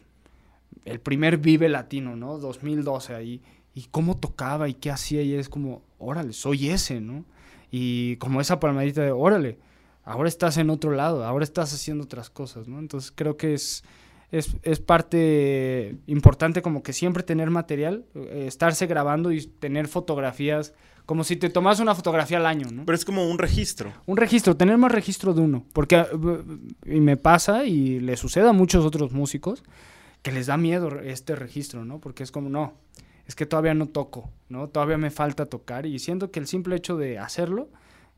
[0.86, 2.38] el primer Vive Latino, ¿no?
[2.38, 3.42] 2012 ahí,
[3.74, 7.26] y cómo tocaba y qué hacía y es como, órale, soy ese, ¿no?
[7.72, 9.60] Y como esa palmadita de, órale,
[10.04, 12.80] ahora estás en otro lado, ahora estás haciendo otras cosas, ¿no?
[12.80, 13.84] Entonces creo que es,
[14.32, 20.74] es, es parte importante como que siempre tener material, eh, estarse grabando y tener fotografías,
[21.06, 22.84] como si te tomas una fotografía al año, ¿no?
[22.86, 23.94] Pero es como un registro.
[24.08, 25.66] Un registro, tener más registro de uno.
[25.72, 26.44] Porque b-
[26.86, 29.64] y me pasa y le sucede a muchos otros músicos
[30.28, 32.00] que les da miedo este registro, ¿no?
[32.02, 32.74] Porque es como, no,
[33.28, 34.68] es que todavía no toco, ¿no?
[34.68, 37.70] Todavía me falta tocar y siento que el simple hecho de hacerlo,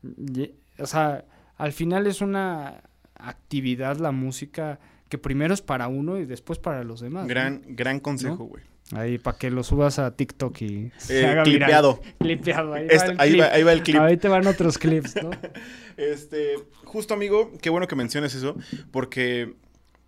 [0.02, 1.24] ye- o sea,
[1.56, 2.82] al final es una
[3.14, 7.22] actividad la música que primero es para uno y después para los demás.
[7.24, 7.28] ¿no?
[7.28, 8.64] Gran, gran consejo, güey.
[8.92, 11.68] Ahí para que lo subas a TikTok y se Eh, haga viral.
[11.68, 12.00] clipeado.
[12.18, 13.40] Clipeado, ahí, Esta- va el ahí, clip.
[13.42, 14.00] va, ahí va el clip.
[14.00, 15.30] Ahí te van otros clips, ¿no?
[15.96, 16.54] Este,
[16.84, 18.56] justo amigo, qué bueno que menciones eso,
[18.90, 19.54] porque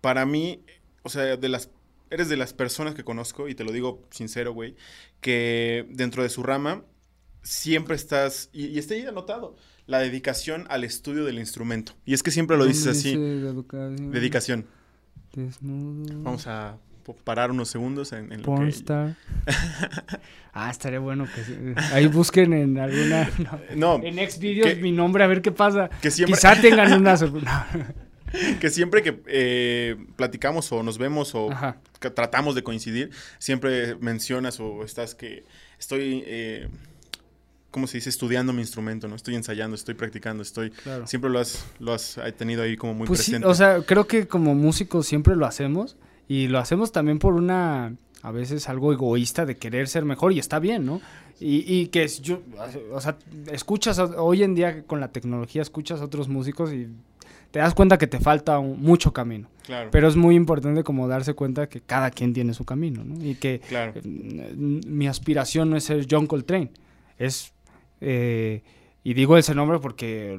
[0.01, 0.63] para mí,
[1.03, 1.69] o sea, de las,
[2.13, 4.75] eres de las personas que conozco, y te lo digo sincero, güey,
[5.21, 6.83] que dentro de su rama
[7.41, 9.55] siempre estás, y, y está ahí anotado,
[9.85, 11.93] la dedicación al estudio del instrumento.
[12.05, 14.65] Y es que siempre lo dices así, dedicación.
[15.33, 16.21] Desnudo.
[16.21, 16.77] Vamos a
[17.25, 18.43] parar unos segundos en, en lo que...
[18.45, 19.17] Pornstar.
[20.53, 23.29] ah, estaría bueno que ahí busquen en alguna
[23.75, 25.89] no, No, en Xvideos mi nombre a ver qué pasa.
[26.01, 27.41] que siempre, Quizá tengan una sor-
[28.59, 31.49] que siempre que eh, platicamos o nos vemos o
[31.99, 35.43] que tratamos de coincidir, siempre mencionas o estás que
[35.79, 36.67] estoy, eh,
[37.71, 38.09] ¿cómo se dice?
[38.09, 39.15] Estudiando mi instrumento, ¿no?
[39.15, 40.69] Estoy ensayando, estoy practicando, estoy...
[40.71, 41.07] Claro.
[41.07, 43.47] Siempre lo has, lo has eh, tenido ahí como muy Pues sí, presente.
[43.47, 45.95] o sea, creo que como músicos siempre lo hacemos
[46.27, 50.39] y lo hacemos también por una a veces algo egoísta de querer ser mejor y
[50.39, 51.01] está bien, ¿no?
[51.41, 52.41] Y, y que es- yo,
[52.93, 53.17] o sea,
[53.51, 56.87] escuchas hoy en día con la tecnología escuchas a otros músicos y
[57.53, 59.47] te das cuenta que te falta un- mucho camino.
[59.63, 63.23] claro, Pero es muy importante como darse cuenta que cada quien tiene su camino, ¿no?
[63.23, 63.93] Y que claro.
[63.95, 66.71] eh, mi aspiración no es ser John Coltrane,
[67.19, 67.53] es...
[68.01, 68.63] eh,
[69.03, 70.35] y digo ese nombre porque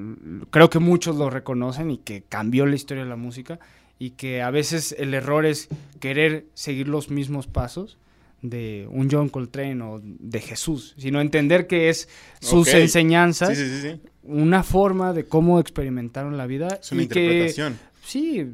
[0.51, 3.61] creo que muchos lo reconocen y que cambió la historia de la música
[3.99, 5.69] y que a veces el error es
[6.01, 7.97] querer seguir los mismos pasos
[8.43, 12.09] de un John Coltrane o de Jesús, sino entender que es
[12.41, 14.01] sus enseñanzas, sí, sí, sí.
[14.25, 17.79] Una forma de cómo experimentaron la vida Es una y que interpretación.
[18.05, 18.47] sí,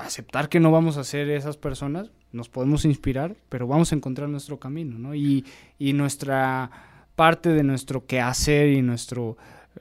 [0.00, 4.28] aceptar que no vamos a ser esas personas, nos podemos inspirar, pero vamos a encontrar
[4.28, 5.14] nuestro camino, ¿no?
[5.14, 5.44] Y,
[5.78, 6.70] y nuestra
[7.14, 9.36] parte de nuestro quehacer y nuestro,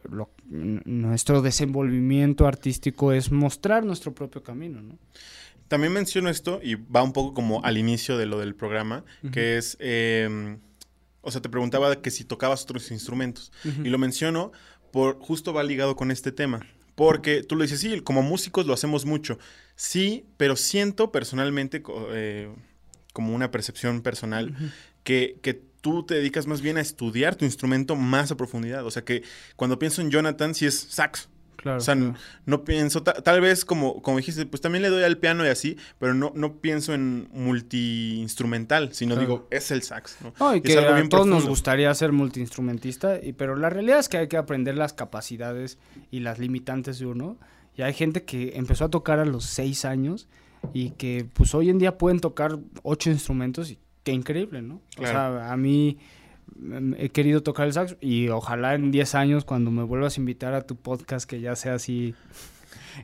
[0.09, 4.97] lo- nuestro desenvolvimiento artístico es mostrar nuestro propio camino, ¿no?
[5.67, 9.57] También menciono esto y va un poco como al inicio de lo del programa, que
[9.57, 10.57] es, eh,
[11.21, 13.51] o sea, te preguntaba que si tocabas otros instrumentos.
[13.83, 14.51] Y lo menciono
[14.93, 16.67] por justo va ligado con este tema.
[16.93, 19.39] Porque tú lo dices, sí, como músicos lo hacemos mucho.
[19.75, 21.81] Sí, pero siento personalmente,
[22.11, 22.53] eh,
[23.11, 24.55] como una percepción personal,
[25.03, 28.85] que, que tú te dedicas más bien a estudiar tu instrumento más a profundidad.
[28.85, 29.23] O sea que
[29.55, 31.27] cuando pienso en Jonathan, sí es sax.
[31.64, 35.18] Claro, o sea, no, pienso, tal vez como, como dijiste, pues también le doy al
[35.18, 40.55] piano y así, pero no, no pienso en multiinstrumental, sino digo, es el sax, ¿no?
[40.57, 44.28] y que a todos nos gustaría ser multiinstrumentista, y, pero la realidad es que hay
[44.28, 45.78] que aprender las capacidades
[46.11, 47.38] y las limitantes de uno.
[47.78, 50.28] Y hay gente que empezó a tocar a los seis años
[50.74, 54.82] y que pues hoy en día pueden tocar ocho instrumentos y qué increíble, ¿no?
[54.97, 55.97] O sea, a mí
[56.97, 60.54] he querido tocar el sax y ojalá en 10 años cuando me vuelvas a invitar
[60.54, 62.16] a tu podcast que ya sea así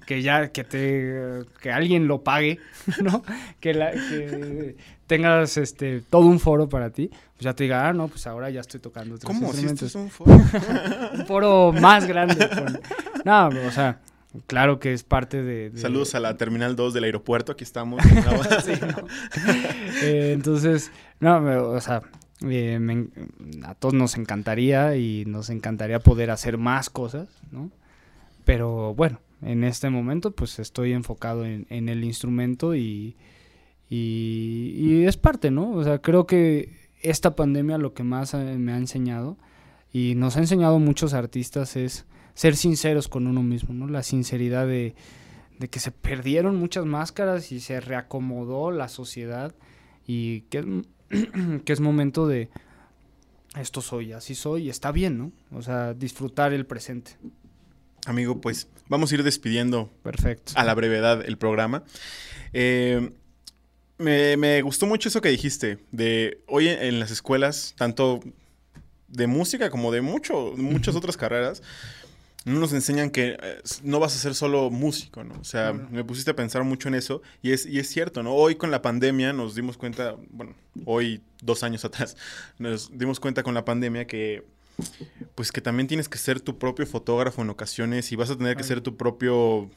[0.05, 2.59] que ya que te que alguien lo pague,
[3.01, 3.23] ¿no?
[3.59, 4.75] Que, la, que
[5.07, 8.49] tengas este todo un foro para ti, pues ya te diga, ah, no, pues ahora
[8.49, 9.47] ya estoy tocando otros ¿Cómo?
[9.47, 9.95] instrumentos.
[9.95, 10.31] un foro?
[11.13, 12.47] un foro más grande.
[13.25, 13.99] No, o sea,
[14.45, 18.01] Claro que es parte de, Saludos a la Terminal 2 del aeropuerto, aquí estamos.
[20.03, 22.01] Eh, entonces, no, o sea,
[22.47, 23.07] eh,
[23.63, 27.71] a todos nos encantaría y nos encantaría poder hacer más cosas, ¿no?
[28.45, 33.15] Pero bueno, en este momento pues estoy enfocado en, el instrumento y,
[33.89, 35.71] y, es parte, ¿no?
[35.71, 39.37] O sea, creo que esta pandemia lo que más me ha enseñado
[39.91, 43.87] y nos ha enseñado muchos artistas es ser sinceros con uno mismo, ¿no?
[43.87, 44.95] La sinceridad de,
[45.69, 49.53] que se perdieron muchas máscaras y se reacomodó la sociedad
[50.07, 50.83] y que,
[51.65, 52.49] que es momento de
[53.57, 55.31] esto soy, así soy y está bien, ¿no?
[55.51, 57.17] O sea, disfrutar el presente.
[58.05, 60.53] Amigo, pues vamos a ir despidiendo Perfecto.
[60.55, 61.83] a la brevedad el programa.
[62.53, 63.11] Eh,
[63.99, 68.21] me, gustó mucho eso que dijiste, de hoy en, las escuelas, tanto
[69.09, 71.61] de música como de mucho, muchas otras carreras,
[72.45, 75.35] no nos enseñan que eh, no vas a ser solo músico, ¿no?
[75.39, 78.33] O sea, me pusiste a pensar mucho en eso y es, y es cierto, ¿no?
[78.33, 82.15] Hoy con la pandemia nos dimos cuenta, bueno, hoy dos años atrás,
[82.59, 84.45] nos dimos cuenta con la pandemia que
[85.35, 88.55] pues que también tienes que ser tu propio fotógrafo en ocasiones y vas a tener
[88.55, 89.69] que ser tu propio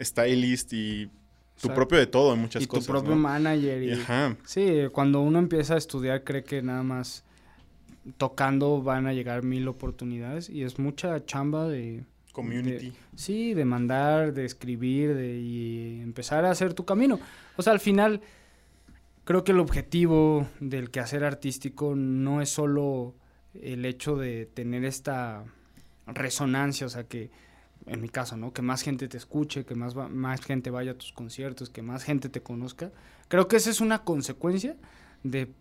[0.00, 1.08] stylist y
[1.60, 2.86] tu propio de todo en muchas cosas.
[2.86, 3.82] Tu propio manager.
[3.82, 4.36] Y, Ajá.
[4.44, 7.24] Sí, cuando uno empieza a estudiar cree que nada más
[8.16, 12.04] tocando van a llegar mil oportunidades y es mucha chamba de...
[12.32, 12.92] Community.
[13.16, 17.18] sí, de mandar, de escribir, de y empezar a hacer tu camino.
[17.56, 18.20] O sea, al final
[19.24, 23.14] creo que el objetivo del quehacer artístico no es solo
[23.60, 25.44] el hecho de tener esta
[26.06, 27.30] resonancia, o sea, que
[27.86, 28.52] en mi caso, ¿no?
[28.52, 32.04] Que más gente te escuche, que más, más gente vaya a tus conciertos, que más
[32.04, 32.92] gente te conozca.
[33.28, 34.76] Creo que esa es una consecuencia
[35.22, 35.52] de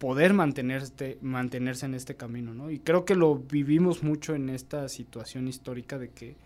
[0.00, 2.70] poder mantenerse, mantenerse en este camino, ¿no?
[2.70, 6.36] Y creo que lo vivimos mucho en esta situación histórica de que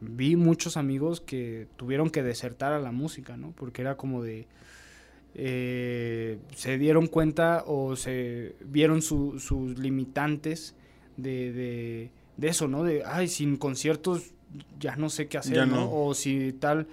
[0.00, 3.52] vi muchos amigos que tuvieron que desertar a la música, ¿no?
[3.52, 4.48] Porque era como de...
[5.36, 10.74] Eh, se dieron cuenta o se vieron sus limitantes
[11.16, 12.82] de, de, eso, ¿no?
[12.82, 14.32] De, ay, sin conciertos
[14.80, 15.92] ya no sé qué hacer, ¿no?
[15.92, 16.88] O si tal...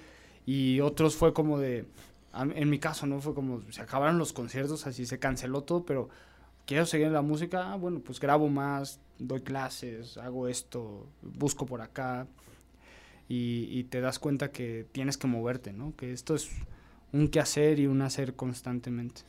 [0.46, 1.86] Y otros fue como de
[2.34, 3.22] en mi caso, ¿no?
[3.22, 6.10] Fue como, se acabaron los conciertos, así se canceló todo, pero
[6.66, 11.66] quiero seguir en la música, ah, bueno, pues grabo más, doy clases, hago esto, busco
[11.66, 12.28] por acá,
[13.30, 15.96] y, te das cuenta que tienes que moverte, ¿no?
[15.96, 16.50] Que esto es
[17.12, 19.22] un quehacer y un hacer constantemente.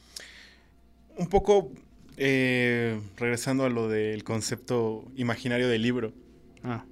[1.17, 1.71] Un poco
[2.19, 6.13] eh, regresando a lo del concepto imaginario del libro.
[6.63, 6.85] Ah.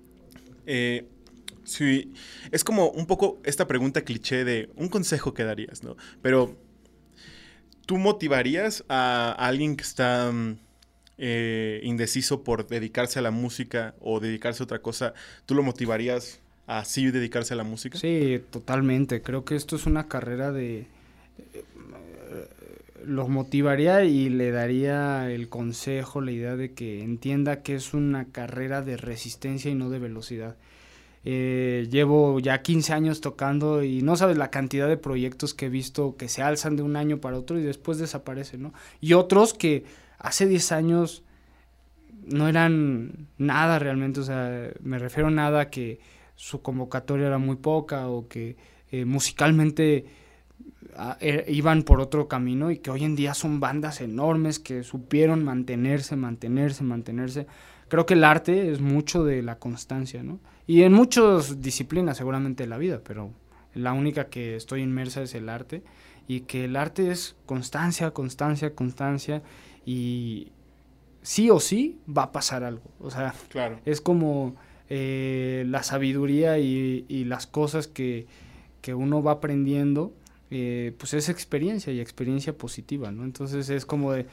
[0.65, 1.07] Eh,
[1.65, 2.13] Sí,
[2.51, 5.97] es como un poco esta pregunta cliché de un consejo que darías, ¿no?
[6.21, 6.57] Pero,
[7.87, 10.59] ¿tú motivarías a, alguien que está mm,
[11.19, 15.15] eh, indeciso por dedicarse a la música o dedicarse a otra cosa?
[15.47, 17.99] ¿Tú lo motivarías a sí dedicarse a la música?
[17.99, 19.23] Sí, totalmente.
[19.23, 20.87] Creo que esto es una carrera de...
[21.55, 21.65] Eh,
[23.05, 28.27] lo motivaría y le daría el consejo, la idea de que entienda que es una
[28.27, 30.57] carrera de resistencia y no de velocidad.
[31.25, 35.69] Eh, llevo ya 15 años tocando y no sabes la cantidad de proyectos que he
[35.69, 38.75] visto que se alzan de un año para otro y después desaparecen, ¿no?
[39.01, 39.85] Y otros que
[40.19, 41.23] hace 10 años
[42.25, 46.01] no eran nada realmente, o sea, me refiero a nada que
[46.35, 48.57] su convocatoria era muy poca o que
[48.91, 50.07] eh, musicalmente
[50.97, 54.83] ah, e, iban por otro camino y que hoy en día son bandas enormes que
[54.83, 57.47] supieron mantenerse, mantenerse, mantenerse.
[57.89, 60.41] Creo que el arte es mucho de la constancia, ¿no?
[60.67, 63.33] Y en muchas disciplinas seguramente de la vida, pero
[63.75, 65.83] la única que estoy inmersa es el arte.
[66.29, 69.43] Y que el arte es constancia, constancia, constancia.
[69.85, 70.53] Y
[71.23, 72.85] sí o sí va a pasar algo.
[73.01, 73.81] O sea, claro.
[73.85, 74.55] es como
[74.89, 78.27] eh, la sabiduría y, las cosas que,
[78.95, 80.13] uno va aprendiendo,
[80.55, 83.25] eh, pues es experiencia y experiencia positiva, ¿no?
[83.25, 84.27] Entonces es como de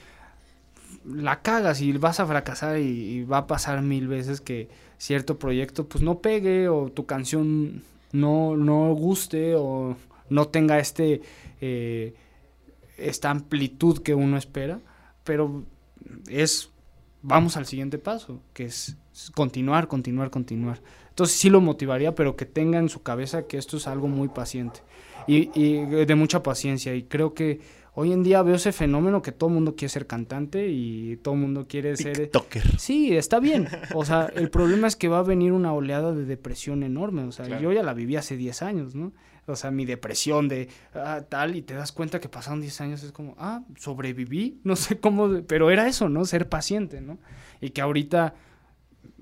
[1.05, 4.67] la cagas y vas a fracasar y, va a pasar mil veces que
[4.97, 9.95] cierto proyecto pues no pegue o tu canción no, no guste o
[10.29, 11.21] no tenga este
[11.61, 12.15] eh,
[12.97, 14.81] esta amplitud que uno espera,
[15.23, 15.63] pero
[16.27, 16.69] es
[17.21, 18.97] vamos al siguiente paso, que es
[19.35, 20.81] continuar, continuar, continuar.
[21.07, 24.27] Entonces sí lo motivaría, pero que tenga en su cabeza que esto es algo muy
[24.27, 24.81] paciente
[25.35, 26.95] y, y de mucha paciencia.
[26.95, 27.59] Y creo que
[27.93, 31.33] hoy en día veo ese fenómeno que todo el mundo quiere ser cantante y todo
[31.35, 32.15] el mundo quiere ser...
[32.17, 32.79] TikToker.
[32.79, 33.67] Sí, está bien.
[33.93, 37.23] O sea, el problema es que va a venir una oleada de depresión enorme.
[37.23, 37.61] O sea, Claro.
[37.61, 39.11] yo ya la viví hace 10 años, ¿no?
[39.45, 43.03] O sea, mi depresión de ah, tal y te das cuenta que pasaron 10 años
[43.03, 46.23] es como, ah, sobreviví, no sé cómo, pero era eso, ¿no?
[46.25, 47.17] Ser paciente, ¿no?
[47.59, 48.35] Y que ahorita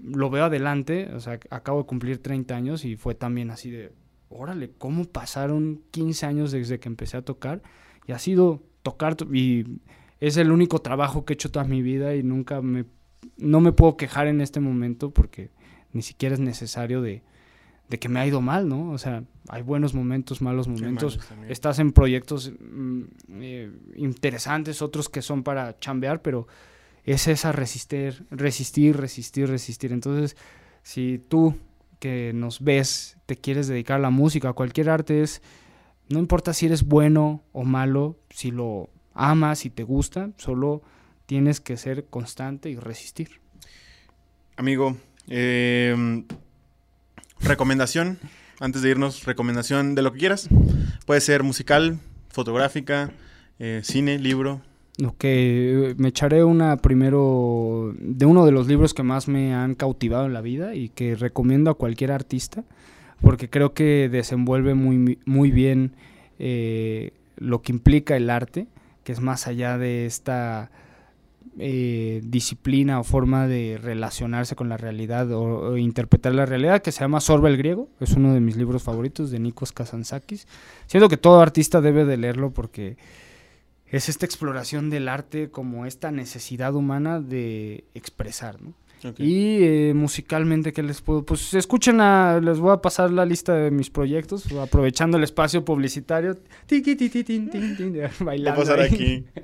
[0.03, 3.91] lo veo adelante, o sea, acabo de cumplir 30 años y fue también así de,
[4.29, 7.61] órale, ¿cómo pasaron 15 años desde que empecé a tocar?
[8.07, 9.79] Y ha sido tocar to- y
[10.19, 12.85] es el único trabajo que he hecho toda mi vida y nunca me,
[13.37, 15.49] no me puedo quejar en este momento porque
[15.93, 17.23] ni siquiera es necesario de,
[17.89, 18.91] de que me ha ido mal, ¿no?
[18.91, 21.17] O sea, hay buenos momentos, malos momentos.
[21.17, 21.51] malos.
[21.51, 23.01] Estás en proyectos mm,
[23.41, 26.47] eh, interesantes, otros que son para chambear, pero
[27.03, 29.93] es esa resistir, resistir, resistir, resistir.
[29.93, 30.35] Entonces,
[30.83, 31.55] si tú
[31.99, 35.41] que nos ves te quieres dedicar a la música, a cualquier arte, es,
[36.09, 40.81] no importa si eres bueno o malo, si lo amas, si te gusta, solo
[41.25, 43.41] tienes que ser constante y resistir.
[44.55, 46.23] Amigo, eh,
[47.41, 48.17] recomendación,
[48.59, 50.47] antes de irnos, recomendación de lo que quieras.
[51.05, 53.11] Puede ser musical, fotográfica,
[53.59, 54.61] eh, cine, libro.
[55.05, 59.75] Ok, eh, me echaré una primero de uno de los libros que más me han
[59.75, 62.63] cautivado en la vida y que recomiendo a cualquier artista
[63.21, 65.93] porque creo que desenvuelve muy, muy bien
[66.39, 68.67] eh, lo que implica el arte,
[69.03, 70.71] que es más allá de esta
[71.59, 76.91] eh, disciplina o forma de relacionarse con la realidad o, o interpretar la realidad, que
[76.91, 80.47] se llama Sorba el Griego, es uno de mis libros favoritos de Nikos Kazantzakis.
[80.85, 82.97] Siento que todo artista debe de leerlo porque
[83.89, 88.73] es esta exploración del arte como esta necesidad humana de expresar, ¿no?
[89.17, 91.23] Y eh, musicalmente, ¿qué les puedo?
[91.23, 95.63] Pues escuchen, a, les voy a pasar la lista de mis proyectos, aprovechando el espacio
[95.63, 96.37] publicitario.
[98.19, 99.25] Bailando pasar aquí.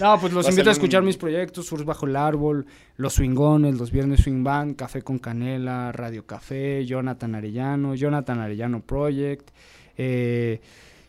[0.00, 2.66] No, pues los a invito a escuchar mis proyectos, Surf Bajo el Árbol,
[2.96, 8.80] Los Swingones, Los Viernes Swing Band, Café con Canela, Radio Café, Jonathan Arellano, Jonathan Arellano
[8.80, 9.50] Project,
[9.96, 10.60] eh,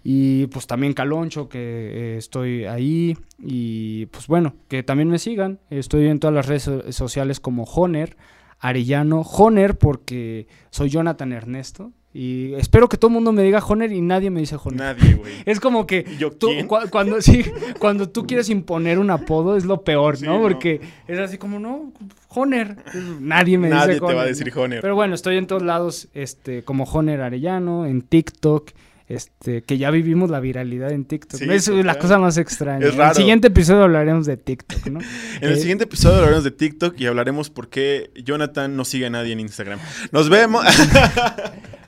[0.04, 5.60] y pues también Caloncho, que eh, estoy ahí, y pues bueno, que también me sigan,
[5.70, 8.18] estoy en todas las redes so- sociales como Joner,
[8.60, 13.91] Arellano, Joner porque soy Jonathan Ernesto, y espero que todo el mundo me diga Joner
[13.91, 14.80] y nadie me dice Joner.
[14.80, 15.34] Nadie, güey.
[15.45, 16.47] Es como que ¿Y yo tú,
[16.91, 17.43] cuando, sí,
[17.80, 20.36] cuando tú quieres imponer un apodo es lo peor, Sí, ¿no?
[20.36, 20.43] no.
[20.43, 21.91] Porque es así como, no,
[22.28, 22.78] Joner.
[23.20, 24.54] Nadie me Nadie dice te va a Joner, decir.
[24.82, 28.70] Pero bueno, estoy en todos lados este, como Joner Arellano, en TikTok.
[29.10, 31.39] Este, que ya vivimos la viralidad en TikTok.
[31.39, 32.88] Sí, es la cosa más extraña.
[32.88, 34.99] En el siguiente episodio hablaremos de TikTok, ¿no?
[35.41, 39.08] En el Eh, siguiente episodio hablaremos de TikTok y hablaremos por qué Jonathan no sigue
[39.08, 39.80] a nadie en Instagram.
[40.12, 40.66] Nos vemos.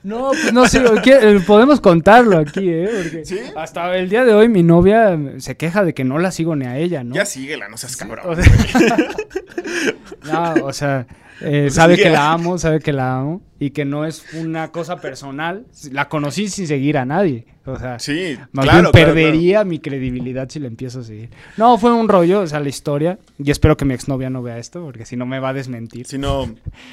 [0.02, 1.40] No, pues no sé, ¿qué?
[1.44, 2.88] podemos contarlo aquí, ¿eh?
[2.96, 3.40] Porque ¿Sí?
[3.56, 6.64] hasta el día de hoy mi novia se queja de que no la sigo ni
[6.64, 7.12] a ella, ¿no?
[7.12, 8.24] ya síguela, no seas cabrón.
[8.24, 8.44] O sea,
[10.26, 11.06] no, o sea,
[11.40, 15.00] eh, sabe que la amo, sabe que la amo y que no es una cosa
[15.00, 15.66] personal.
[15.90, 17.46] La conocí sin seguir a nadie.
[17.64, 21.30] O sea, Sí, más claro, bien claro, perdería mi credibilidad si la empiezo a seguir.
[21.56, 23.18] No, fue un rollo, o sea, la historia.
[23.38, 26.06] Y espero que mi exnovia no vea esto, porque si no me va a desmentir.
[26.06, 26.48] Si no,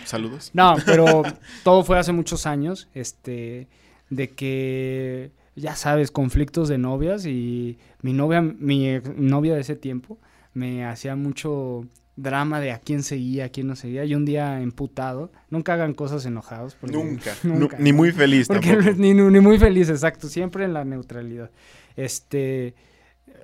[0.06, 0.52] saludos.
[0.54, 1.24] No, pero
[1.64, 3.68] todo fue hace muchos años, este,
[4.10, 10.18] de que, ya sabes, conflictos de novias y mi novia, mi novia de ese tiempo
[10.54, 14.06] me hacía mucho drama de a quién seguía, a quién no seguía.
[14.06, 16.76] Y un día emputado, nunca hagan cosas enojados.
[16.76, 17.32] porque- Nunca.
[17.44, 17.78] nunca.
[17.78, 18.96] Nu- ni muy feliz Porque tampoco.
[18.98, 21.50] ni, ni muy feliz, exacto, siempre en la neutralidad.
[21.96, 22.76] Este,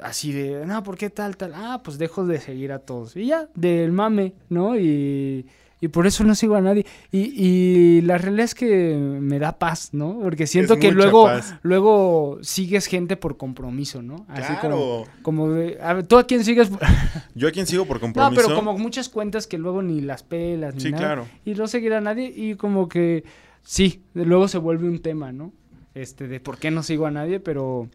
[0.01, 1.53] así de, no, ¿por qué tal, tal?
[1.55, 3.15] Ah, pues dejo de seguir a todos.
[3.15, 4.77] Y ya, del mame, ¿no?
[4.77, 5.45] Y,
[5.81, 6.85] y por eso no sigo a nadie.
[7.11, 10.19] Y, y la realidad es que me da paz, ¿no?
[10.21, 11.55] Porque siento que luego, paz.
[11.61, 14.25] luego sigues gente por compromiso, ¿no?
[14.27, 15.03] Así como, Claro.
[15.21, 16.69] como de, a ver, ¿tú a quién sigues?
[17.35, 18.41] Yo a quien sigo por no, compromiso.
[18.43, 21.27] pero como muchas cuentas que luego ni las pelas, ni Sí, nada claro.
[21.45, 23.23] y no seguir a nadie y como que
[23.63, 25.53] sí, luego se vuelve un tema, ¿no?
[25.95, 27.89] Este, de por qué no sigo a nadie, pero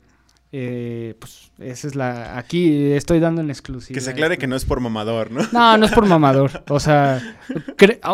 [0.57, 3.93] eh, pues esa es la, aquí estoy dando en exclusiva.
[3.95, 5.41] Que se aclare que no es por mamador, ¿no?
[5.53, 7.21] No, no es por mamador, o sea,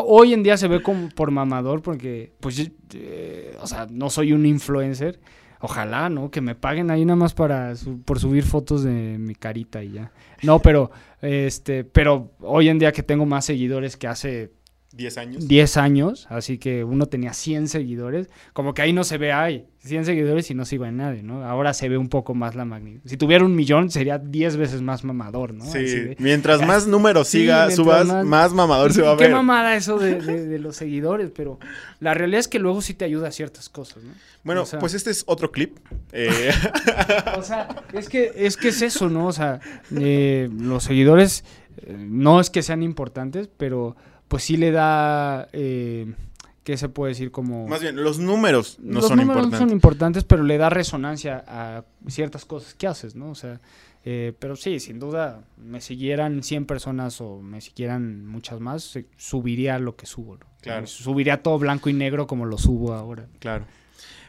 [0.06, 4.32] hoy en día se ve como por mamador porque, pues, eh, o sea, no soy
[4.32, 5.20] un influencer,
[5.62, 6.30] Ojalá, ¿no?
[6.30, 9.90] Que me paguen ahí nada más para su- por subir fotos de mi carita y
[9.92, 10.10] ya.
[10.42, 14.52] No, pero este, pero hoy en día que tengo más seguidores que hace
[14.92, 15.46] 10 años.
[15.46, 19.66] 10 años, así que uno tenía 100 seguidores, como que ahí no se ve, ay,
[19.84, 21.44] 100 seguidores y no sigo a nadie, ¿no?
[21.44, 23.08] Ahora se ve un poco más la magnitud.
[23.08, 25.64] Si tuviera un millón sería 10 veces más mamador, ¿no?
[25.64, 29.32] Sí, de- mientras más números siga, subas, más- más, mamador se va a Qué ver.
[29.32, 31.60] mamada eso de, de- de los seguidores, pero
[32.00, 34.12] la realidad es que luego sí te ayuda a ciertas cosas, ¿no?
[34.42, 35.76] Bueno, O sea- pues este es otro clip.
[36.12, 36.50] Eh,
[37.38, 39.28] O sea, es que es, que es eso, ¿no?
[39.28, 39.60] O sea,
[39.96, 41.44] eh, los seguidores
[41.76, 43.96] eh, no es que sean importantes, pero
[44.30, 46.14] pues sí le da, eh,
[46.62, 47.32] ¿qué se puede decir?
[47.32, 47.66] Como...
[47.66, 49.60] más bien, los números no los son números importantes.
[49.60, 53.30] no son importantes, pero le da resonancia a ciertas cosas que haces, ¿no?
[53.30, 53.60] O sea,
[54.04, 59.80] eh, pero sí, sin duda, me siguieran 100 personas o me siguieran muchas más, subiría
[59.80, 60.46] lo que subo, ¿no?
[60.60, 60.86] Claro.
[60.86, 63.26] Subiría todo blanco y negro como lo subo ahora.
[63.40, 63.64] Claro.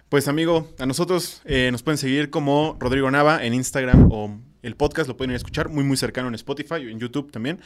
[0.09, 4.75] Pues amigo, a nosotros eh, nos pueden seguir como Rodrigo Nava en Instagram o el
[4.75, 7.59] podcast lo pueden ir a escuchar muy muy cercano en Spotify o en YouTube también.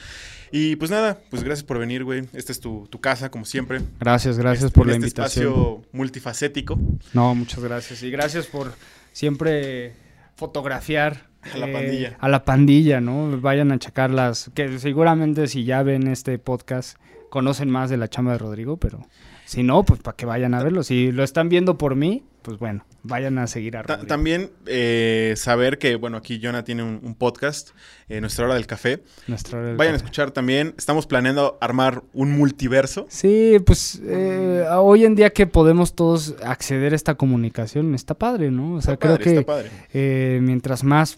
[0.51, 2.23] Y pues nada, pues gracias por venir, güey.
[2.33, 3.81] Esta es tu, tu casa, como siempre.
[3.99, 5.47] Gracias, gracias Este- por la este invitación.
[5.47, 6.79] espacio multifacético.
[7.13, 8.01] No, muchas gracias.
[8.03, 8.73] Y gracias por
[9.11, 9.93] siempre
[10.35, 12.17] fotografiar A la pandilla.
[12.19, 13.39] A la pandilla, ¿no?
[13.39, 14.51] Vayan a checarlas.
[14.53, 16.97] Que seguramente si ya ven este podcast,
[17.29, 19.05] conocen más de la chamba de Rodrigo, pero
[19.45, 20.83] si no, pues para que vayan a verlo.
[20.83, 25.33] Si lo están viendo por mí, pues bueno, vayan a seguir a Ta- también eh,
[25.35, 27.69] saber que, bueno, aquí Jonah tiene un, un podcast,
[28.07, 29.01] eh, Nuestra Hora del Café.
[29.27, 30.75] Nuestra hora del Vayan a escuchar también.
[30.77, 33.07] Estamos planeando armar un multiverso.
[33.09, 38.51] Sí, pues eh, hoy en día que podemos todos acceder a esta comunicación, está padre,
[38.51, 38.75] ¿no?
[38.75, 39.71] O sea, Está padre, creo que padre.
[39.93, 41.17] eh, mientras más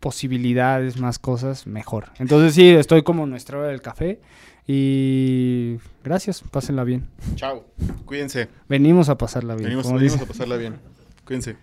[0.00, 2.06] posibilidades, más cosas, mejor.
[2.18, 4.20] Entonces sí, estoy como en nuestra hora del café
[4.70, 7.08] y gracias, pásenla bien.
[7.36, 7.64] Chao.
[8.04, 8.48] Cuídense.
[8.68, 9.70] Venimos a pasarla bien.
[9.70, 10.76] Venimos, venimos a pasarla bien.
[11.24, 11.56] Cuídense.